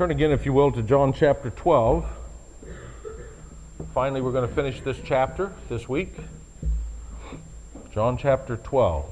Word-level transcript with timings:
Turn 0.00 0.10
again, 0.10 0.32
if 0.32 0.46
you 0.46 0.54
will, 0.54 0.72
to 0.72 0.82
John 0.82 1.12
chapter 1.12 1.50
12. 1.50 2.06
Finally, 3.92 4.22
we're 4.22 4.32
going 4.32 4.48
to 4.48 4.54
finish 4.54 4.80
this 4.80 4.96
chapter 5.04 5.52
this 5.68 5.90
week. 5.90 6.14
John 7.92 8.16
chapter 8.16 8.56
12. 8.56 9.04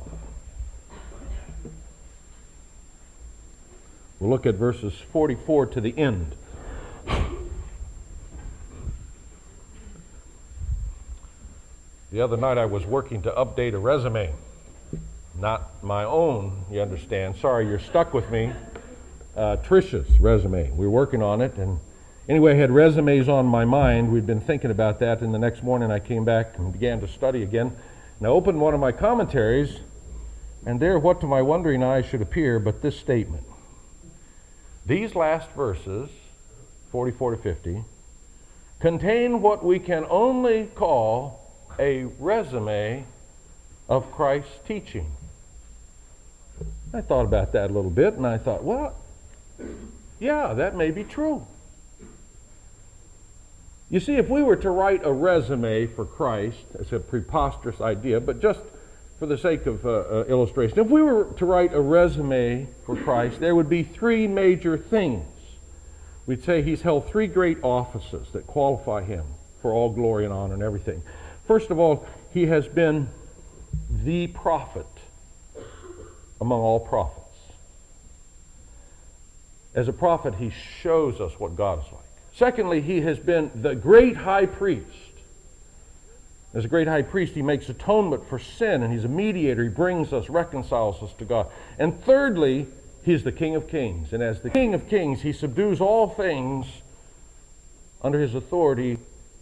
We'll 4.19 4.30
look 4.30 4.46
at 4.46 4.54
verses 4.54 4.95
44 5.12 5.66
to 5.66 5.80
the 5.82 5.93
end. 5.98 6.35
The 12.11 12.23
other 12.23 12.39
night 12.39 12.57
I 12.57 12.64
was 12.64 12.86
working 12.86 13.20
to 13.25 13.30
update 13.32 13.75
a 13.75 13.79
resume. 13.79 14.32
Not 15.39 15.84
my 15.84 16.05
own, 16.05 16.64
you 16.70 16.80
understand. 16.80 17.36
Sorry, 17.36 17.68
you're 17.68 17.79
stuck 17.79 18.14
with 18.14 18.30
me. 18.30 18.55
Uh, 19.39 19.57
Trisha's 19.59 20.18
resume. 20.18 20.68
We 20.73 20.84
were 20.84 20.91
working 20.91 21.23
on 21.23 21.41
it, 21.41 21.55
and 21.59 21.79
anyway, 22.29 22.55
I 22.55 22.56
had 22.56 22.73
resumes 22.73 23.28
on 23.28 23.47
my 23.47 23.64
mind. 23.64 24.11
We'd 24.11 24.27
been 24.27 24.41
thinking 24.41 24.73
about 24.73 24.98
that, 24.98 25.20
and 25.20 25.33
the 25.33 25.38
next 25.38 25.62
morning 25.62 25.92
I 25.92 26.01
came 26.01 26.24
back 26.24 26.59
and 26.59 26.73
began 26.73 27.01
to 27.02 27.06
study 27.06 27.45
again. 27.45 27.77
And 28.19 28.27
I 28.27 28.30
opened 28.30 28.61
one 28.61 28.74
of 28.74 28.80
my 28.80 28.91
commentaries, 28.91 29.78
and 30.66 30.80
there, 30.80 30.98
what 30.98 31.20
to 31.20 31.28
my 31.28 31.41
wondering 31.41 31.84
eyes 31.84 32.05
should 32.06 32.20
appear 32.20 32.59
but 32.59 32.83
this 32.83 32.98
statement. 32.98 33.45
These 34.84 35.14
last 35.14 35.52
verses, 35.52 36.11
44 36.91 37.36
to 37.36 37.36
50, 37.36 37.84
contain 38.80 39.41
what 39.41 39.64
we 39.64 39.78
can 39.78 40.05
only 40.11 40.64
call 40.75 41.48
a 41.78 42.06
resume 42.19 43.05
of 43.89 44.11
Christ's 44.11 44.59
teaching. 44.66 45.12
I 46.92 47.02
thought 47.02 47.25
about 47.25 47.52
that 47.52 47.70
a 47.70 47.73
little 47.73 47.92
bit 47.92 48.14
and 48.14 48.27
I 48.27 48.36
thought, 48.36 48.64
well, 48.64 48.97
yeah, 50.19 50.55
that 50.55 50.77
may 50.77 50.91
be 50.91 51.05
true. 51.05 51.47
You 53.91 54.01
see, 54.01 54.17
if 54.17 54.29
we 54.29 54.42
were 54.42 54.56
to 54.56 54.70
write 54.70 55.05
a 55.05 55.12
resume 55.12 55.87
for 55.87 56.05
Christ, 56.05 56.59
it's 56.78 56.92
a 56.92 56.98
preposterous 56.98 57.81
idea, 57.81 58.20
but 58.20 58.41
just 58.41 58.61
for 59.19 59.27
the 59.27 59.39
sake 59.39 59.67
of 59.67 59.84
uh, 59.87 59.89
uh, 59.89 60.25
illustration, 60.28 60.78
if 60.78 60.89
we 60.89 61.03
were 61.03 61.25
to 61.37 61.47
write 61.47 61.73
a 61.73 61.81
resume 61.81 62.69
for 62.84 62.97
Christ, 62.97 63.41
there 63.41 63.55
would 63.55 63.69
be 63.69 63.83
three 63.83 64.27
major 64.27 64.77
things. 64.77 65.25
We'd 66.27 66.45
say 66.45 66.61
he's 66.61 66.83
held 66.83 67.09
three 67.09 67.27
great 67.27 67.59
offices 67.62 68.28
that 68.33 68.47
qualify 68.47 69.03
him 69.03 69.25
for 69.62 69.72
all 69.72 69.91
glory 69.91 70.25
and 70.25 70.33
honor 70.33 70.55
and 70.55 70.62
everything. 70.62 71.03
First 71.47 71.70
of 71.70 71.78
all, 71.78 72.06
he 72.34 72.47
has 72.47 72.69
been 72.69 73.09
the 73.91 74.27
prophet 74.28 74.87
among 76.41 76.61
all 76.61 76.81
prophets. 76.81 77.28
As 79.74 79.88
a 79.88 79.92
prophet, 79.92 80.36
he 80.36 80.50
shows 80.50 81.20
us 81.20 81.38
what 81.38 81.56
God 81.56 81.80
is 81.80 81.92
like. 81.92 82.02
Secondly, 82.33 82.80
he 82.80 83.00
has 83.02 83.19
been 83.19 83.50
the 83.55 83.75
great 83.75 84.16
high 84.16 84.47
priest. 84.47 84.86
As 86.55 86.64
a 86.64 86.69
great 86.69 86.88
high 86.88 87.02
priest, 87.02 87.34
he 87.34 87.42
makes 87.42 87.69
atonement 87.69 88.28
for 88.28 88.38
sin, 88.38 88.83
and 88.83 88.92
he's 88.92 89.05
a 89.05 89.08
mediator. 89.08 89.62
He 89.62 89.69
brings 89.69 90.12
us, 90.12 90.28
reconciles 90.30 91.02
us 91.02 91.12
to 91.19 91.25
God. 91.25 91.48
And 91.78 92.02
thirdly, 92.05 92.66
he's 93.05 93.25
the 93.25 93.33
King 93.33 93.55
of 93.55 93.69
kings. 93.69 94.12
And 94.12 94.22
as 94.22 94.41
the 94.41 94.50
King 94.50 94.72
of 94.72 94.88
kings, 94.88 95.22
he 95.22 95.33
subdues 95.33 95.80
all 95.80 96.08
things 96.08 96.66
under 98.03 98.20
his 98.20 98.34
authority 98.34 98.98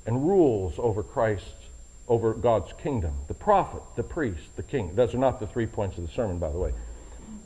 and 0.06 0.27
rules 0.27 0.74
over 0.78 1.02
Christ's 1.02 1.66
over 2.08 2.34
God's 2.34 2.72
kingdom. 2.83 3.12
The 3.28 3.34
prophet, 3.34 3.83
the 3.96 4.02
priest, 4.02 4.44
the 4.56 4.62
king. 4.62 4.94
Those 4.94 5.14
are 5.14 5.18
not 5.18 5.40
the 5.40 5.46
three 5.46 5.66
points 5.66 5.98
of 5.98 6.06
the 6.06 6.12
sermon, 6.12 6.38
by 6.38 6.50
the 6.50 6.58
way. 6.58 6.72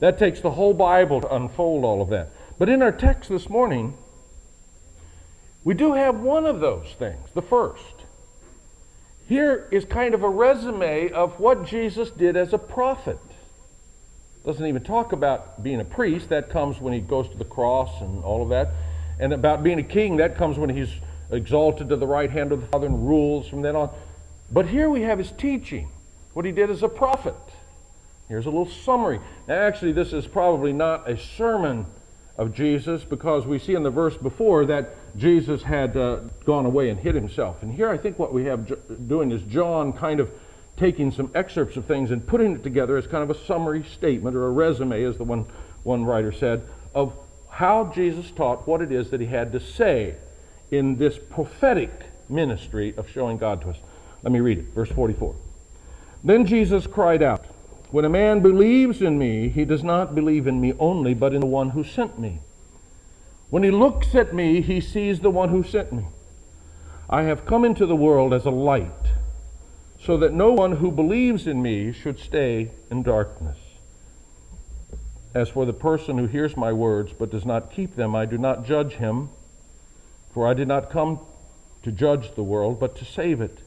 That 0.00 0.18
takes 0.18 0.40
the 0.40 0.50
whole 0.50 0.74
Bible 0.74 1.20
to 1.20 1.34
unfold 1.34 1.84
all 1.84 2.02
of 2.02 2.08
that. 2.10 2.30
But 2.60 2.68
in 2.68 2.82
our 2.82 2.92
text 2.92 3.30
this 3.30 3.48
morning, 3.48 3.96
we 5.64 5.72
do 5.72 5.94
have 5.94 6.20
one 6.20 6.44
of 6.44 6.60
those 6.60 6.88
things, 6.98 7.30
the 7.32 7.40
first. 7.40 8.04
Here 9.26 9.66
is 9.70 9.86
kind 9.86 10.12
of 10.12 10.22
a 10.22 10.28
resume 10.28 11.08
of 11.10 11.40
what 11.40 11.64
Jesus 11.64 12.10
did 12.10 12.36
as 12.36 12.52
a 12.52 12.58
prophet. 12.58 13.18
Doesn't 14.44 14.66
even 14.66 14.82
talk 14.82 15.12
about 15.12 15.62
being 15.62 15.80
a 15.80 15.86
priest, 15.86 16.28
that 16.28 16.50
comes 16.50 16.78
when 16.82 16.92
he 16.92 17.00
goes 17.00 17.30
to 17.30 17.38
the 17.38 17.46
cross 17.46 18.02
and 18.02 18.22
all 18.22 18.42
of 18.42 18.50
that. 18.50 18.72
And 19.18 19.32
about 19.32 19.62
being 19.62 19.78
a 19.78 19.82
king, 19.82 20.18
that 20.18 20.36
comes 20.36 20.58
when 20.58 20.68
he's 20.68 20.92
exalted 21.30 21.88
to 21.88 21.96
the 21.96 22.06
right 22.06 22.30
hand 22.30 22.52
of 22.52 22.60
the 22.60 22.66
Father 22.66 22.88
and 22.88 23.08
rules 23.08 23.48
from 23.48 23.62
then 23.62 23.74
on. 23.74 23.88
But 24.52 24.66
here 24.66 24.90
we 24.90 25.00
have 25.00 25.16
his 25.16 25.32
teaching, 25.32 25.88
what 26.34 26.44
he 26.44 26.52
did 26.52 26.68
as 26.68 26.82
a 26.82 26.90
prophet. 26.90 27.36
Here's 28.28 28.44
a 28.44 28.50
little 28.50 28.68
summary. 28.68 29.18
Now, 29.48 29.54
actually, 29.54 29.92
this 29.92 30.12
is 30.12 30.26
probably 30.26 30.74
not 30.74 31.08
a 31.08 31.16
sermon 31.16 31.86
of 32.40 32.54
Jesus 32.54 33.04
because 33.04 33.44
we 33.44 33.58
see 33.58 33.74
in 33.74 33.82
the 33.82 33.90
verse 33.90 34.16
before 34.16 34.64
that 34.64 34.96
Jesus 35.14 35.62
had 35.62 35.94
uh, 35.94 36.20
gone 36.46 36.64
away 36.64 36.88
and 36.88 36.98
hid 36.98 37.14
himself. 37.14 37.62
And 37.62 37.72
here 37.72 37.90
I 37.90 37.98
think 37.98 38.18
what 38.18 38.32
we 38.32 38.46
have 38.46 38.66
doing 39.06 39.30
is 39.30 39.42
John 39.42 39.92
kind 39.92 40.20
of 40.20 40.30
taking 40.78 41.12
some 41.12 41.30
excerpts 41.34 41.76
of 41.76 41.84
things 41.84 42.10
and 42.10 42.26
putting 42.26 42.52
it 42.54 42.62
together 42.62 42.96
as 42.96 43.06
kind 43.06 43.22
of 43.22 43.28
a 43.28 43.44
summary 43.44 43.84
statement 43.84 44.34
or 44.34 44.46
a 44.46 44.50
resume, 44.50 45.04
as 45.04 45.18
the 45.18 45.24
one, 45.24 45.44
one 45.82 46.06
writer 46.06 46.32
said, 46.32 46.66
of 46.94 47.12
how 47.50 47.92
Jesus 47.94 48.30
taught 48.30 48.66
what 48.66 48.80
it 48.80 48.90
is 48.90 49.10
that 49.10 49.20
he 49.20 49.26
had 49.26 49.52
to 49.52 49.60
say 49.60 50.14
in 50.70 50.96
this 50.96 51.18
prophetic 51.18 51.90
ministry 52.30 52.94
of 52.96 53.10
showing 53.10 53.36
God 53.36 53.60
to 53.60 53.68
us. 53.68 53.76
Let 54.22 54.32
me 54.32 54.40
read 54.40 54.56
it, 54.56 54.64
verse 54.74 54.88
44. 54.88 55.34
Then 56.24 56.46
Jesus 56.46 56.86
cried 56.86 57.22
out, 57.22 57.44
When 57.90 58.04
a 58.04 58.08
man 58.08 58.40
believes 58.40 59.02
in 59.02 59.18
me, 59.18 59.48
he 59.48 59.64
does 59.64 59.82
not 59.82 60.14
believe 60.14 60.46
in 60.46 60.60
me 60.60 60.74
only, 60.78 61.12
but 61.12 61.34
in 61.34 61.40
the 61.40 61.46
one 61.46 61.70
who 61.70 61.82
sent 61.82 62.18
me. 62.18 62.40
When 63.50 63.64
he 63.64 63.72
looks 63.72 64.14
at 64.14 64.32
me, 64.32 64.60
he 64.60 64.80
sees 64.80 65.20
the 65.20 65.30
one 65.30 65.48
who 65.48 65.64
sent 65.64 65.92
me. 65.92 66.04
I 67.08 67.22
have 67.22 67.44
come 67.44 67.64
into 67.64 67.86
the 67.86 67.96
world 67.96 68.32
as 68.32 68.46
a 68.46 68.50
light, 68.50 68.92
so 69.98 70.16
that 70.18 70.32
no 70.32 70.52
one 70.52 70.76
who 70.76 70.92
believes 70.92 71.48
in 71.48 71.60
me 71.60 71.90
should 71.92 72.20
stay 72.20 72.70
in 72.92 73.02
darkness. 73.02 73.58
As 75.34 75.48
for 75.48 75.66
the 75.66 75.72
person 75.72 76.16
who 76.18 76.26
hears 76.26 76.56
my 76.56 76.72
words 76.72 77.12
but 77.12 77.30
does 77.30 77.44
not 77.44 77.72
keep 77.72 77.96
them, 77.96 78.14
I 78.14 78.24
do 78.24 78.38
not 78.38 78.64
judge 78.64 78.94
him, 78.94 79.30
for 80.32 80.46
I 80.46 80.54
did 80.54 80.68
not 80.68 80.90
come 80.90 81.18
to 81.82 81.90
judge 81.90 82.34
the 82.36 82.44
world, 82.44 82.78
but 82.78 82.94
to 82.96 83.04
save 83.04 83.40
it. 83.40 83.58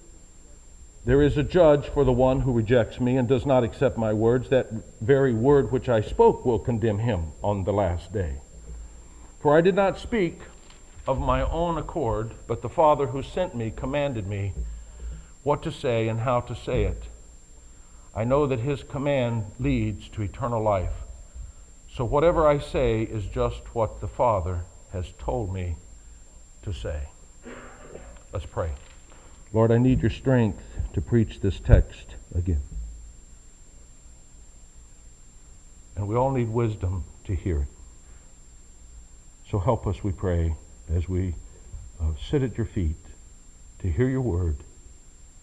There 1.05 1.21
is 1.21 1.37
a 1.37 1.43
judge 1.43 1.89
for 1.89 2.05
the 2.05 2.13
one 2.13 2.41
who 2.41 2.53
rejects 2.53 3.01
me 3.01 3.17
and 3.17 3.27
does 3.27 3.45
not 3.45 3.63
accept 3.63 3.97
my 3.97 4.13
words. 4.13 4.49
That 4.49 4.71
very 5.01 5.33
word 5.33 5.69
which 5.69 5.89
I 5.89 5.99
spoke 5.99 6.45
will 6.45 6.59
condemn 6.59 6.99
him 6.99 7.33
on 7.43 7.65
the 7.65 7.73
last 7.73 8.13
day. 8.13 8.37
For 9.41 9.57
I 9.57 9.61
did 9.61 9.75
not 9.75 9.99
speak 9.99 10.39
of 11.05 11.19
my 11.19 11.41
own 11.41 11.77
accord, 11.77 12.31
but 12.47 12.61
the 12.61 12.69
Father 12.69 13.07
who 13.07 13.21
sent 13.21 13.53
me 13.53 13.73
commanded 13.75 14.27
me 14.27 14.53
what 15.43 15.61
to 15.63 15.71
say 15.73 16.07
and 16.07 16.21
how 16.21 16.39
to 16.39 16.55
say 16.55 16.83
it. 16.85 17.03
I 18.15 18.23
know 18.23 18.47
that 18.47 18.59
his 18.59 18.83
command 18.83 19.51
leads 19.59 20.07
to 20.09 20.21
eternal 20.21 20.63
life. 20.63 20.93
So 21.93 22.05
whatever 22.05 22.47
I 22.47 22.59
say 22.59 23.01
is 23.01 23.25
just 23.25 23.75
what 23.75 23.99
the 23.99 24.07
Father 24.07 24.61
has 24.93 25.13
told 25.19 25.53
me 25.53 25.75
to 26.61 26.71
say. 26.71 27.09
Let's 28.31 28.45
pray. 28.45 28.71
Lord, 29.53 29.71
I 29.71 29.77
need 29.77 30.01
your 30.01 30.09
strength 30.09 30.63
to 30.93 31.01
preach 31.01 31.39
this 31.39 31.59
text 31.59 32.15
again. 32.35 32.61
And 35.95 36.07
we 36.07 36.15
all 36.15 36.31
need 36.31 36.49
wisdom 36.49 37.03
to 37.25 37.35
hear 37.35 37.61
it. 37.61 37.67
So 39.49 39.59
help 39.59 39.85
us, 39.85 40.03
we 40.03 40.11
pray, 40.11 40.55
as 40.91 41.07
we 41.07 41.35
uh, 42.01 42.13
sit 42.29 42.41
at 42.41 42.57
your 42.57 42.65
feet 42.65 42.95
to 43.79 43.91
hear 43.91 44.09
your 44.09 44.21
word 44.21 44.57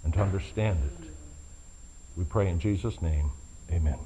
and 0.03 0.13
to 0.15 0.21
understand 0.21 0.79
it. 0.85 1.11
We 2.17 2.25
pray 2.25 2.49
in 2.49 2.59
Jesus' 2.59 3.01
name. 3.01 3.31
Amen. 3.71 3.99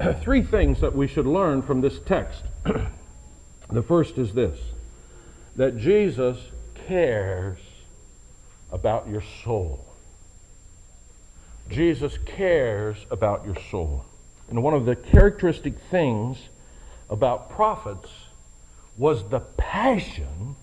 Three 0.22 0.42
things 0.42 0.80
that 0.80 0.94
we 0.94 1.06
should 1.06 1.26
learn 1.26 1.60
from 1.60 1.82
this 1.82 1.98
text. 1.98 2.44
the 3.70 3.82
first 3.82 4.16
is 4.16 4.32
this 4.32 4.58
that 5.56 5.78
Jesus 5.78 6.38
cares 6.74 7.58
about 8.70 9.08
your 9.08 9.22
soul. 9.44 9.84
Jesus 11.68 12.18
cares 12.24 13.06
about 13.10 13.44
your 13.44 13.56
soul. 13.70 14.04
And 14.48 14.62
one 14.62 14.74
of 14.74 14.84
the 14.84 14.94
characteristic 14.94 15.74
things 15.90 16.38
about 17.10 17.50
prophets 17.50 18.10
was 18.96 19.28
the 19.28 19.40
passion 19.40 20.56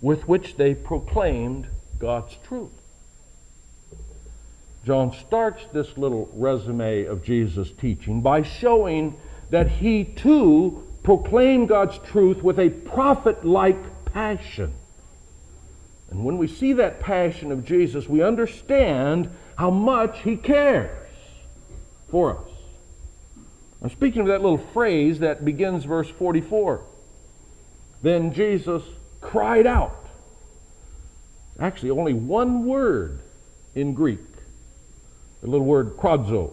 with 0.00 0.28
which 0.28 0.56
they 0.56 0.74
proclaimed 0.74 1.66
God's 1.98 2.36
truth. 2.46 2.72
John 4.84 5.12
starts 5.12 5.62
this 5.72 5.96
little 5.96 6.28
resume 6.34 7.04
of 7.06 7.24
Jesus' 7.24 7.70
teaching 7.80 8.20
by 8.20 8.42
showing 8.42 9.16
that 9.50 9.68
he 9.70 10.04
too 10.04 10.86
proclaimed 11.02 11.68
God's 11.68 11.98
truth 11.98 12.42
with 12.42 12.58
a 12.58 12.68
prophet 12.68 13.44
like 13.44 14.04
passion. 14.04 14.74
And 16.14 16.24
when 16.24 16.38
we 16.38 16.46
see 16.46 16.74
that 16.74 17.00
passion 17.00 17.50
of 17.50 17.64
Jesus, 17.64 18.08
we 18.08 18.22
understand 18.22 19.28
how 19.56 19.70
much 19.70 20.20
he 20.20 20.36
cares 20.36 21.08
for 22.08 22.38
us. 22.38 22.50
I'm 23.82 23.90
speaking 23.90 24.20
of 24.22 24.28
that 24.28 24.40
little 24.40 24.64
phrase 24.72 25.18
that 25.18 25.44
begins 25.44 25.84
verse 25.84 26.08
44. 26.08 26.82
Then 28.00 28.32
Jesus 28.32 28.84
cried 29.20 29.66
out. 29.66 30.06
Actually, 31.58 31.90
only 31.90 32.12
one 32.12 32.64
word 32.64 33.18
in 33.74 33.92
Greek, 33.92 34.20
the 35.40 35.48
little 35.48 35.66
word 35.66 35.96
krazo. 35.96 36.52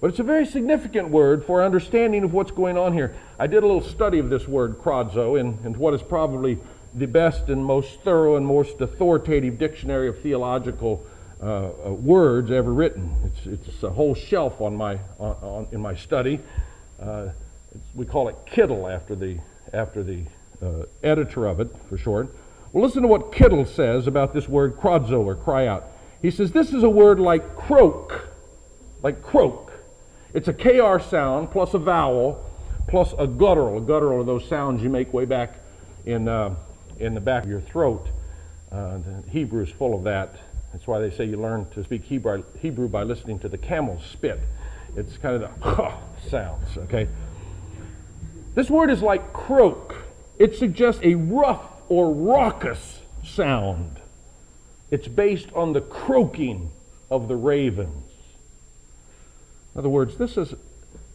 But 0.00 0.10
it's 0.10 0.18
a 0.18 0.24
very 0.24 0.46
significant 0.46 1.10
word 1.10 1.44
for 1.44 1.62
understanding 1.62 2.24
of 2.24 2.32
what's 2.32 2.50
going 2.50 2.76
on 2.76 2.92
here. 2.92 3.14
I 3.38 3.46
did 3.46 3.62
a 3.62 3.66
little 3.66 3.82
study 3.82 4.18
of 4.18 4.30
this 4.30 4.48
word 4.48 4.80
krazo 4.80 5.38
and, 5.38 5.64
in 5.64 5.78
what 5.78 5.94
is 5.94 6.02
probably 6.02 6.58
the 6.94 7.06
best 7.06 7.48
and 7.48 7.64
most 7.64 8.00
thorough 8.00 8.36
and 8.36 8.46
most 8.46 8.80
authoritative 8.80 9.58
dictionary 9.58 10.08
of 10.08 10.20
theological 10.20 11.04
uh, 11.42 11.70
uh, 11.86 11.92
words 11.92 12.50
ever 12.50 12.72
written. 12.72 13.14
It's, 13.24 13.68
it's 13.68 13.82
a 13.82 13.90
whole 13.90 14.14
shelf 14.14 14.60
on 14.60 14.76
my, 14.76 14.98
on, 15.18 15.36
on 15.42 15.68
in 15.72 15.80
my 15.80 15.94
study. 15.94 16.40
Uh, 17.00 17.30
we 17.94 18.06
call 18.06 18.28
it 18.28 18.36
Kittel 18.46 18.94
after 18.94 19.14
the, 19.14 19.38
after 19.72 20.02
the 20.02 20.22
uh, 20.62 20.84
editor 21.02 21.46
of 21.46 21.60
it, 21.60 21.74
for 21.88 21.98
short. 21.98 22.28
Well, 22.72 22.84
listen 22.84 23.02
to 23.02 23.08
what 23.08 23.32
Kittel 23.32 23.66
says 23.66 24.06
about 24.06 24.32
this 24.32 24.48
word 24.48 24.76
krazo 24.76 25.24
or 25.24 25.34
cry 25.34 25.66
out. 25.66 25.88
He 26.22 26.30
says, 26.30 26.52
This 26.52 26.72
is 26.72 26.82
a 26.82 26.90
word 26.90 27.18
like 27.18 27.56
croak, 27.56 28.28
like 29.02 29.22
croak. 29.22 29.72
It's 30.32 30.48
a 30.48 30.54
KR 30.54 31.02
sound 31.02 31.50
plus 31.50 31.74
a 31.74 31.78
vowel 31.78 32.48
plus 32.88 33.14
a 33.18 33.26
guttural. 33.26 33.78
A 33.78 33.80
guttural 33.80 34.20
are 34.20 34.24
those 34.24 34.48
sounds 34.48 34.82
you 34.82 34.88
make 34.88 35.12
way 35.12 35.24
back 35.24 35.56
in, 36.06 36.28
uh, 36.28 36.54
in 37.02 37.14
the 37.14 37.20
back 37.20 37.44
of 37.44 37.50
your 37.50 37.60
throat. 37.60 38.06
Uh, 38.70 38.98
the 38.98 39.30
Hebrew 39.30 39.62
is 39.62 39.70
full 39.70 39.94
of 39.94 40.04
that. 40.04 40.36
That's 40.72 40.86
why 40.86 41.00
they 41.00 41.10
say 41.10 41.24
you 41.24 41.36
learn 41.36 41.68
to 41.70 41.84
speak 41.84 42.04
Hebrew, 42.04 42.44
Hebrew 42.58 42.88
by 42.88 43.02
listening 43.02 43.38
to 43.40 43.48
the 43.48 43.58
camel 43.58 44.00
spit. 44.10 44.40
It's 44.96 45.18
kind 45.18 45.42
of 45.42 45.60
the 45.60 45.92
sounds, 46.28 46.76
okay? 46.78 47.08
This 48.54 48.70
word 48.70 48.90
is 48.90 49.02
like 49.02 49.32
croak. 49.32 49.96
It 50.38 50.56
suggests 50.56 51.00
a 51.02 51.14
rough 51.14 51.62
or 51.88 52.12
raucous 52.12 53.00
sound. 53.22 54.00
It's 54.90 55.08
based 55.08 55.48
on 55.54 55.72
the 55.72 55.80
croaking 55.80 56.70
of 57.10 57.28
the 57.28 57.36
ravens. 57.36 58.04
In 59.74 59.78
other 59.78 59.88
words, 59.88 60.16
this 60.16 60.36
is 60.36 60.54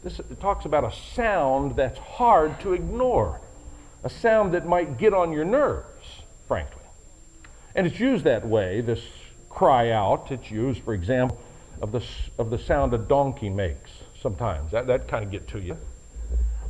this 0.04 0.22
talks 0.39 0.66
about 0.66 0.84
a 0.84 0.95
sound 1.16 1.75
that's 1.75 2.00
hard 2.00 2.60
to 2.62 2.74
ignore, 2.74 3.42
a 4.03 4.09
sound 4.09 4.53
that 4.53 4.67
might 4.67 4.97
get 4.97 5.13
on 5.13 5.31
your 5.31 5.45
nerves, 5.45 6.21
frankly. 6.47 6.83
And 7.75 7.85
it's 7.85 7.99
used 7.99 8.23
that 8.23 8.47
way, 8.47 8.81
this 8.81 9.01
cry 9.49 9.91
out. 9.91 10.31
It's 10.31 10.49
used, 10.51 10.83
for 10.83 10.94
example, 10.94 11.39
of 11.81 11.91
the, 11.91 12.03
of 12.38 12.49
the 12.49 12.57
sound 12.57 12.94
a 12.94 12.97
donkey 12.97 13.49
makes 13.49 13.91
sometimes. 14.21 14.71
That, 14.71 14.88
that 14.88 15.07
kind 15.07 15.23
of 15.23 15.31
get 15.31 15.47
to 15.49 15.59
you. 15.59 15.77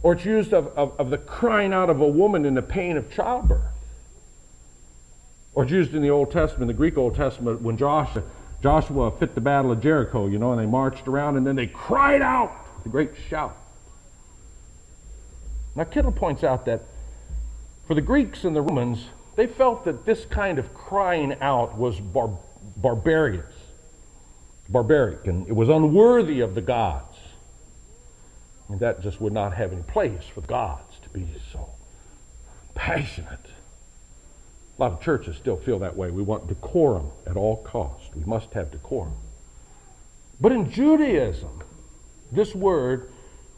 Or 0.03 0.13
it's 0.13 0.25
used 0.25 0.53
of, 0.53 0.67
of, 0.77 0.99
of 0.99 1.09
the 1.09 1.17
crying 1.17 1.73
out 1.73 1.89
of 1.89 2.01
a 2.01 2.07
woman 2.07 2.45
in 2.45 2.53
the 2.53 2.61
pain 2.61 2.97
of 2.97 3.11
childbirth. 3.11 3.61
Or 5.53 5.63
it's 5.63 5.71
used 5.71 5.95
in 5.95 6.01
the 6.01 6.11
Old 6.11 6.31
Testament, 6.31 6.67
the 6.67 6.73
Greek 6.73 6.97
Old 6.97 7.15
Testament, 7.15 7.61
when 7.61 7.77
Joshua, 7.77 8.23
Joshua 8.61 9.11
fit 9.11 9.33
the 9.33 9.41
battle 9.41 9.71
of 9.71 9.81
Jericho, 9.81 10.27
you 10.27 10.37
know, 10.37 10.51
and 10.51 10.61
they 10.61 10.65
marched 10.65 11.07
around 11.07 11.35
and 11.35 11.47
then 11.47 11.55
they 11.55 11.67
cried 11.67 12.21
out 12.21 12.53
a 12.85 12.89
great 12.89 13.11
shout. 13.29 13.57
Now, 15.75 15.83
Kittel 15.83 16.15
points 16.15 16.43
out 16.43 16.65
that 16.65 16.83
for 17.87 17.95
the 17.95 18.01
Greeks 18.01 18.43
and 18.43 18.55
the 18.55 18.61
Romans, 18.61 19.07
they 19.37 19.47
felt 19.47 19.85
that 19.85 20.05
this 20.05 20.25
kind 20.25 20.59
of 20.59 20.73
crying 20.73 21.37
out 21.39 21.77
was 21.77 21.99
bar- 21.99 22.37
barbarious, 22.75 23.53
barbaric, 24.67 25.25
and 25.25 25.47
it 25.47 25.55
was 25.55 25.69
unworthy 25.69 26.41
of 26.41 26.53
the 26.53 26.61
gods. 26.61 27.17
And 28.67 28.79
that 28.81 29.01
just 29.01 29.21
would 29.21 29.31
not 29.31 29.53
have 29.53 29.71
any 29.71 29.83
place 29.83 30.25
for 30.25 30.41
the 30.41 30.47
gods 30.47 30.99
to 31.03 31.09
be 31.09 31.25
so 31.53 31.69
passionate. 32.75 33.45
A 34.77 34.81
lot 34.81 34.91
of 34.91 35.01
churches 35.01 35.37
still 35.37 35.55
feel 35.55 35.79
that 35.79 35.95
way. 35.95 36.11
We 36.11 36.21
want 36.21 36.47
decorum 36.47 37.11
at 37.25 37.37
all 37.37 37.57
cost. 37.63 38.13
We 38.15 38.25
must 38.25 38.53
have 38.53 38.69
decorum. 38.69 39.15
But 40.41 40.51
in 40.51 40.69
Judaism, 40.69 41.63
this 42.31 42.53
word 42.53 43.11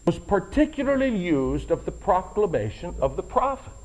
was 0.06 0.20
particularly 0.20 1.10
used 1.10 1.72
of 1.72 1.86
the 1.86 1.92
proclamation 1.92 2.96
of 3.02 3.16
the 3.16 3.24
prophets. 3.24 3.79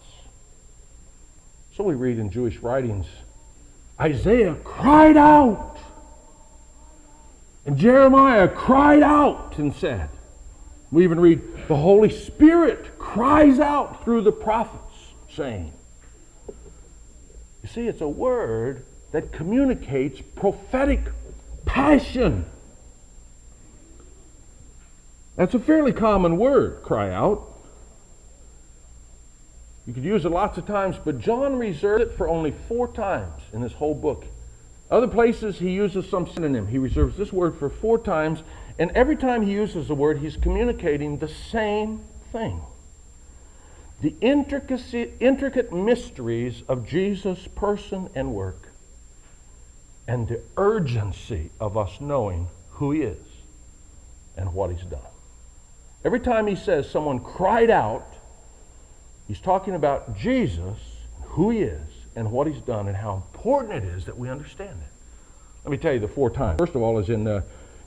So 1.77 1.85
we 1.85 1.95
read 1.95 2.19
in 2.19 2.31
Jewish 2.31 2.59
writings 2.59 3.07
Isaiah 4.01 4.57
cried 4.65 5.17
out, 5.17 5.77
and 7.65 7.77
Jeremiah 7.77 8.49
cried 8.49 9.03
out 9.03 9.59
and 9.59 9.75
said, 9.75 10.09
we 10.95 11.03
even 11.03 11.19
read, 11.19 11.43
the 11.67 11.75
Holy 11.75 12.09
Spirit 12.09 13.01
cries 13.01 13.59
out 13.59 14.05
through 14.05 14.23
the 14.23 14.31
prophets, 14.31 14.95
saying, 15.29 15.73
You 16.47 17.69
see, 17.69 17.89
it's 17.89 18.01
a 18.01 18.07
word 18.07 18.85
that 19.11 19.33
communicates 19.33 20.21
prophetic 20.37 21.01
passion. 21.65 22.47
That's 25.35 25.55
a 25.55 25.59
fairly 25.59 25.93
common 25.93 26.37
word, 26.37 26.83
cry 26.85 27.13
out. 27.13 27.54
You 29.87 29.93
could 29.93 30.05
use 30.05 30.25
it 30.25 30.31
lots 30.31 30.57
of 30.57 30.67
times, 30.67 30.97
but 31.05 31.19
John 31.19 31.57
reserved 31.57 32.03
it 32.03 32.17
for 32.17 32.29
only 32.29 32.53
four 32.53 32.89
times 32.89 33.43
in 33.53 33.61
this 33.61 33.75
whole 33.75 33.95
book. 33.95 34.25
Other 34.91 35.09
places 35.09 35.59
he 35.59 35.71
uses 35.71 36.09
some 36.09 36.27
synonym. 36.27 36.69
He 36.69 36.79
reserves 36.79 37.17
this 37.17 37.33
word 37.33 37.57
for 37.57 37.69
four 37.69 37.99
times, 37.99 38.43
and 38.79 38.91
every 38.93 39.17
time 39.17 39.45
he 39.45 39.53
uses 39.53 39.89
the 39.89 39.95
word, 39.95 40.19
he's 40.19 40.37
communicating 40.37 41.19
the 41.19 41.29
same 41.29 42.03
thing. 42.33 42.61
The 44.01 44.15
intricate 44.21 45.73
mysteries 45.73 46.63
of 46.69 46.87
Jesus' 46.87 47.49
person 47.55 48.11
and 48.15 48.35
work, 48.35 48.69
and 50.07 50.29
the 50.29 50.41
urgency 50.57 51.51
of 51.61 51.77
us 51.77 52.01
knowing 52.01 52.49
who 52.73 52.91
he 52.93 53.03
is 53.03 53.27
and 54.37 54.53
what 54.53 54.71
he's 54.71 54.85
done. 54.85 55.01
Every 56.05 56.21
time 56.21 56.47
he 56.47 56.57
says 56.57 56.91
someone 56.91 57.21
cried 57.21 57.71
out, 57.71 58.14
he's 59.27 59.41
talking 59.41 59.75
about 59.75 60.17
Jesus, 60.17 60.79
who 61.23 61.51
he 61.51 61.61
is, 61.61 61.89
and 62.17 62.31
what 62.31 62.47
he's 62.47 62.61
done, 62.61 62.89
and 62.89 62.97
how 62.97 63.15
important 63.15 63.75
it 63.75 63.85
is 63.85 64.05
that 64.05 64.17
we 64.17 64.29
understand 64.29 64.79
it. 64.81 64.93
Let 65.65 65.71
me 65.71 65.77
tell 65.79 65.95
you 65.95 66.01
the 66.01 66.09
four 66.09 66.31
times. 66.31 66.59
First 66.59 66.75
of 66.75 66.83
all 66.83 66.99
is 66.99 67.09
in 67.09 67.27
uh, 67.27 67.43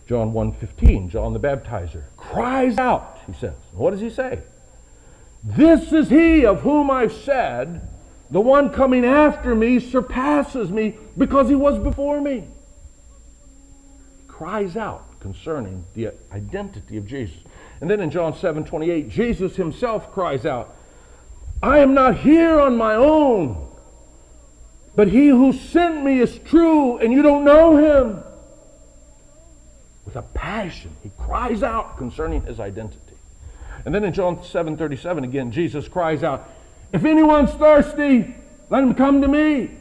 John 0.08 0.32
1.15, 0.32 1.10
John 1.10 1.34
the 1.34 1.40
Baptizer 1.40 2.04
cries 2.16 2.78
out, 2.78 3.20
he 3.28 3.34
says. 3.34 3.56
What 3.74 3.92
does 3.92 4.02
he 4.02 4.10
say? 4.10 4.40
This 5.44 5.94
is 5.94 6.10
he 6.10 6.46
of 6.46 6.62
whom 6.62 6.90
I've 6.90 7.14
said, 7.14 7.88
the 8.30 8.42
one 8.42 8.72
coming 8.72 9.06
after 9.06 9.56
me 9.56 9.80
surpasses 9.80 10.72
me 10.72 10.96
because 11.18 11.50
he 11.50 11.56
was 11.56 11.80
before 11.80 12.20
me. 12.20 12.48
He 14.18 14.28
cries 14.28 14.76
out 14.76 15.20
concerning 15.20 15.86
the 15.94 16.12
identity 16.32 16.98
of 16.98 17.06
Jesus. 17.06 17.38
And 17.80 17.90
then 17.90 18.00
in 18.00 18.10
John 18.10 18.34
7:28, 18.34 19.10
Jesus 19.10 19.56
himself 19.56 20.12
cries 20.12 20.46
out, 20.46 20.76
I 21.62 21.80
am 21.80 21.94
not 21.94 22.18
here 22.18 22.60
on 22.60 22.78
my 22.78 22.94
own, 22.96 23.68
but 24.96 25.08
he 25.08 25.28
who 25.28 25.54
sent 25.54 26.04
me 26.04 26.20
is 26.20 26.38
true, 26.40 26.98
and 26.98 27.12
you 27.12 27.22
don't 27.22 27.44
know 27.44 27.78
him 27.78 28.24
with 30.06 30.16
a 30.16 30.22
passion. 30.22 30.92
He 31.04 31.12
cries 31.18 31.64
out 31.64 31.98
concerning 31.98 32.44
his 32.44 32.60
identity. 32.60 33.02
And 33.86 33.94
then 33.94 34.04
in 34.04 34.14
John 34.14 34.44
7:37 34.44 35.24
again, 35.24 35.52
Jesus 35.52 35.88
cries 35.88 36.24
out, 36.24 36.48
"If 36.92 37.06
anyone's 37.06 37.54
thirsty, 37.54 38.36
let 38.70 38.84
him 38.84 38.94
come 38.94 39.22
to 39.22 39.28
me. 39.28 39.72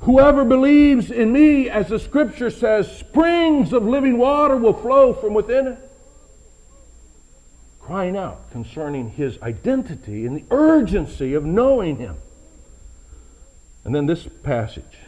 Whoever 0.00 0.44
believes 0.44 1.10
in 1.10 1.32
me, 1.32 1.70
as 1.70 1.88
the 1.88 1.98
scripture 1.98 2.50
says, 2.50 2.90
springs 2.90 3.72
of 3.72 3.86
living 3.86 4.18
water 4.18 4.56
will 4.56 4.72
flow 4.72 5.12
from 5.12 5.34
within 5.34 5.68
it." 5.68 5.91
Crying 7.82 8.16
out 8.16 8.50
concerning 8.52 9.10
his 9.10 9.38
identity 9.42 10.24
and 10.24 10.36
the 10.36 10.44
urgency 10.50 11.34
of 11.34 11.44
knowing 11.44 11.96
him. 11.96 12.16
And 13.84 13.94
then 13.94 14.06
this 14.06 14.28
passage, 14.44 14.98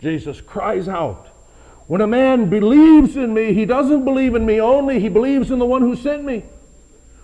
Jesus 0.00 0.40
cries 0.40 0.88
out, 0.88 1.28
when 1.86 2.00
a 2.00 2.06
man 2.06 2.50
believes 2.50 3.16
in 3.16 3.32
me, 3.32 3.54
he 3.54 3.64
doesn't 3.64 4.04
believe 4.04 4.34
in 4.34 4.44
me 4.44 4.60
only, 4.60 5.00
he 5.00 5.08
believes 5.08 5.50
in 5.50 5.58
the 5.58 5.64
one 5.64 5.80
who 5.80 5.94
sent 5.94 6.24
me. 6.24 6.44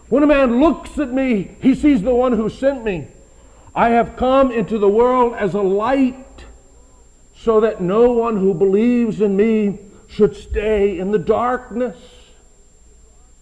When 0.08 0.22
a 0.22 0.28
man 0.28 0.60
looks 0.60 0.98
at 0.98 1.12
me, 1.12 1.56
he 1.60 1.74
sees 1.74 2.02
the 2.02 2.14
one 2.14 2.32
who 2.32 2.48
sent 2.48 2.84
me. 2.84 3.08
I 3.74 3.90
have 3.90 4.16
come 4.16 4.52
into 4.52 4.78
the 4.78 4.88
world 4.88 5.34
as 5.34 5.54
a 5.54 5.60
light 5.60 6.44
so 7.34 7.60
that 7.60 7.80
no 7.80 8.12
one 8.12 8.38
who 8.38 8.54
believes 8.54 9.20
in 9.20 9.36
me 9.36 9.80
should 10.06 10.36
stay 10.36 10.98
in 10.98 11.10
the 11.10 11.18
darkness. 11.18 11.98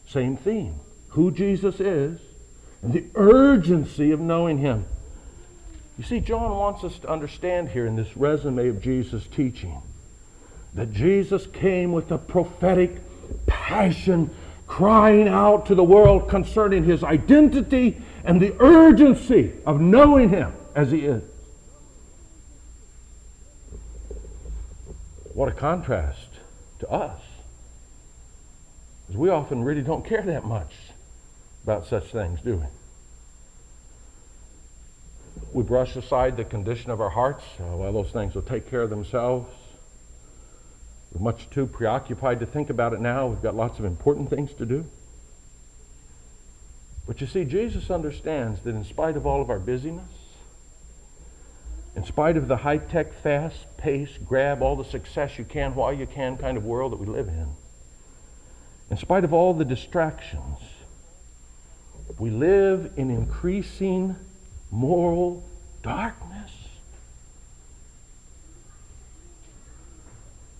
Same 0.06 0.36
theme 0.36 0.80
who 1.12 1.30
Jesus 1.30 1.80
is 1.80 2.20
and 2.82 2.92
the 2.92 3.04
urgency 3.14 4.10
of 4.10 4.20
knowing 4.20 4.58
him. 4.58 4.84
You 5.96 6.04
see, 6.04 6.20
John 6.20 6.50
wants 6.50 6.84
us 6.84 6.98
to 7.00 7.08
understand 7.08 7.70
here 7.70 7.86
in 7.86 7.96
this 7.96 8.16
resume 8.16 8.68
of 8.68 8.80
Jesus' 8.80 9.26
teaching 9.26 9.80
that 10.74 10.92
Jesus 10.92 11.46
came 11.46 11.92
with 11.92 12.10
a 12.10 12.18
prophetic 12.18 12.96
passion, 13.46 14.30
crying 14.66 15.28
out 15.28 15.66
to 15.66 15.74
the 15.74 15.84
world 15.84 16.28
concerning 16.28 16.84
his 16.84 17.04
identity 17.04 18.02
and 18.24 18.40
the 18.40 18.54
urgency 18.60 19.52
of 19.66 19.80
knowing 19.80 20.30
Him 20.30 20.52
as 20.74 20.90
He 20.90 21.00
is. 21.00 21.22
What 25.34 25.48
a 25.48 25.52
contrast 25.52 26.28
to 26.80 26.88
us. 26.88 27.20
We 29.08 29.28
often 29.28 29.62
really 29.62 29.82
don't 29.82 30.06
care 30.06 30.22
that 30.22 30.44
much 30.44 30.72
about 31.62 31.86
such 31.86 32.10
things, 32.10 32.40
do 32.40 32.56
we? 32.56 32.66
We 35.52 35.62
brush 35.62 35.96
aside 35.96 36.36
the 36.36 36.44
condition 36.44 36.90
of 36.90 37.00
our 37.00 37.10
hearts. 37.10 37.44
Uh, 37.60 37.76
well, 37.76 37.92
those 37.92 38.10
things 38.10 38.34
will 38.34 38.42
take 38.42 38.68
care 38.70 38.82
of 38.82 38.90
themselves. 38.90 39.52
We're 41.12 41.22
much 41.22 41.48
too 41.50 41.66
preoccupied 41.66 42.40
to 42.40 42.46
think 42.46 42.70
about 42.70 42.92
it 42.94 43.00
now. 43.00 43.26
We've 43.26 43.42
got 43.42 43.54
lots 43.54 43.78
of 43.78 43.84
important 43.84 44.30
things 44.30 44.54
to 44.54 44.66
do. 44.66 44.86
But 47.06 47.20
you 47.20 47.26
see, 47.26 47.44
Jesus 47.44 47.90
understands 47.90 48.60
that 48.60 48.70
in 48.70 48.84
spite 48.84 49.16
of 49.16 49.26
all 49.26 49.42
of 49.42 49.50
our 49.50 49.58
busyness, 49.58 50.10
in 51.94 52.04
spite 52.04 52.36
of 52.36 52.48
the 52.48 52.58
high 52.58 52.78
tech, 52.78 53.12
fast 53.12 53.76
pace, 53.76 54.18
grab 54.24 54.62
all 54.62 54.76
the 54.76 54.84
success 54.84 55.38
you 55.38 55.44
can 55.44 55.74
while 55.74 55.92
you 55.92 56.06
can 56.06 56.38
kind 56.38 56.56
of 56.56 56.64
world 56.64 56.92
that 56.92 57.00
we 57.00 57.06
live 57.06 57.28
in, 57.28 57.48
in 58.90 58.96
spite 58.96 59.24
of 59.24 59.32
all 59.34 59.52
the 59.52 59.64
distractions, 59.64 60.58
we 62.22 62.30
live 62.30 62.92
in 62.96 63.10
increasing 63.10 64.14
moral 64.70 65.42
darkness. 65.82 66.52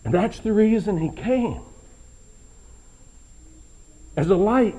And 0.04 0.12
that's 0.12 0.40
the 0.40 0.52
reason 0.52 0.99
he 0.99 1.09
came 1.09 1.61
as 4.16 4.28
a 4.28 4.35
light 4.35 4.75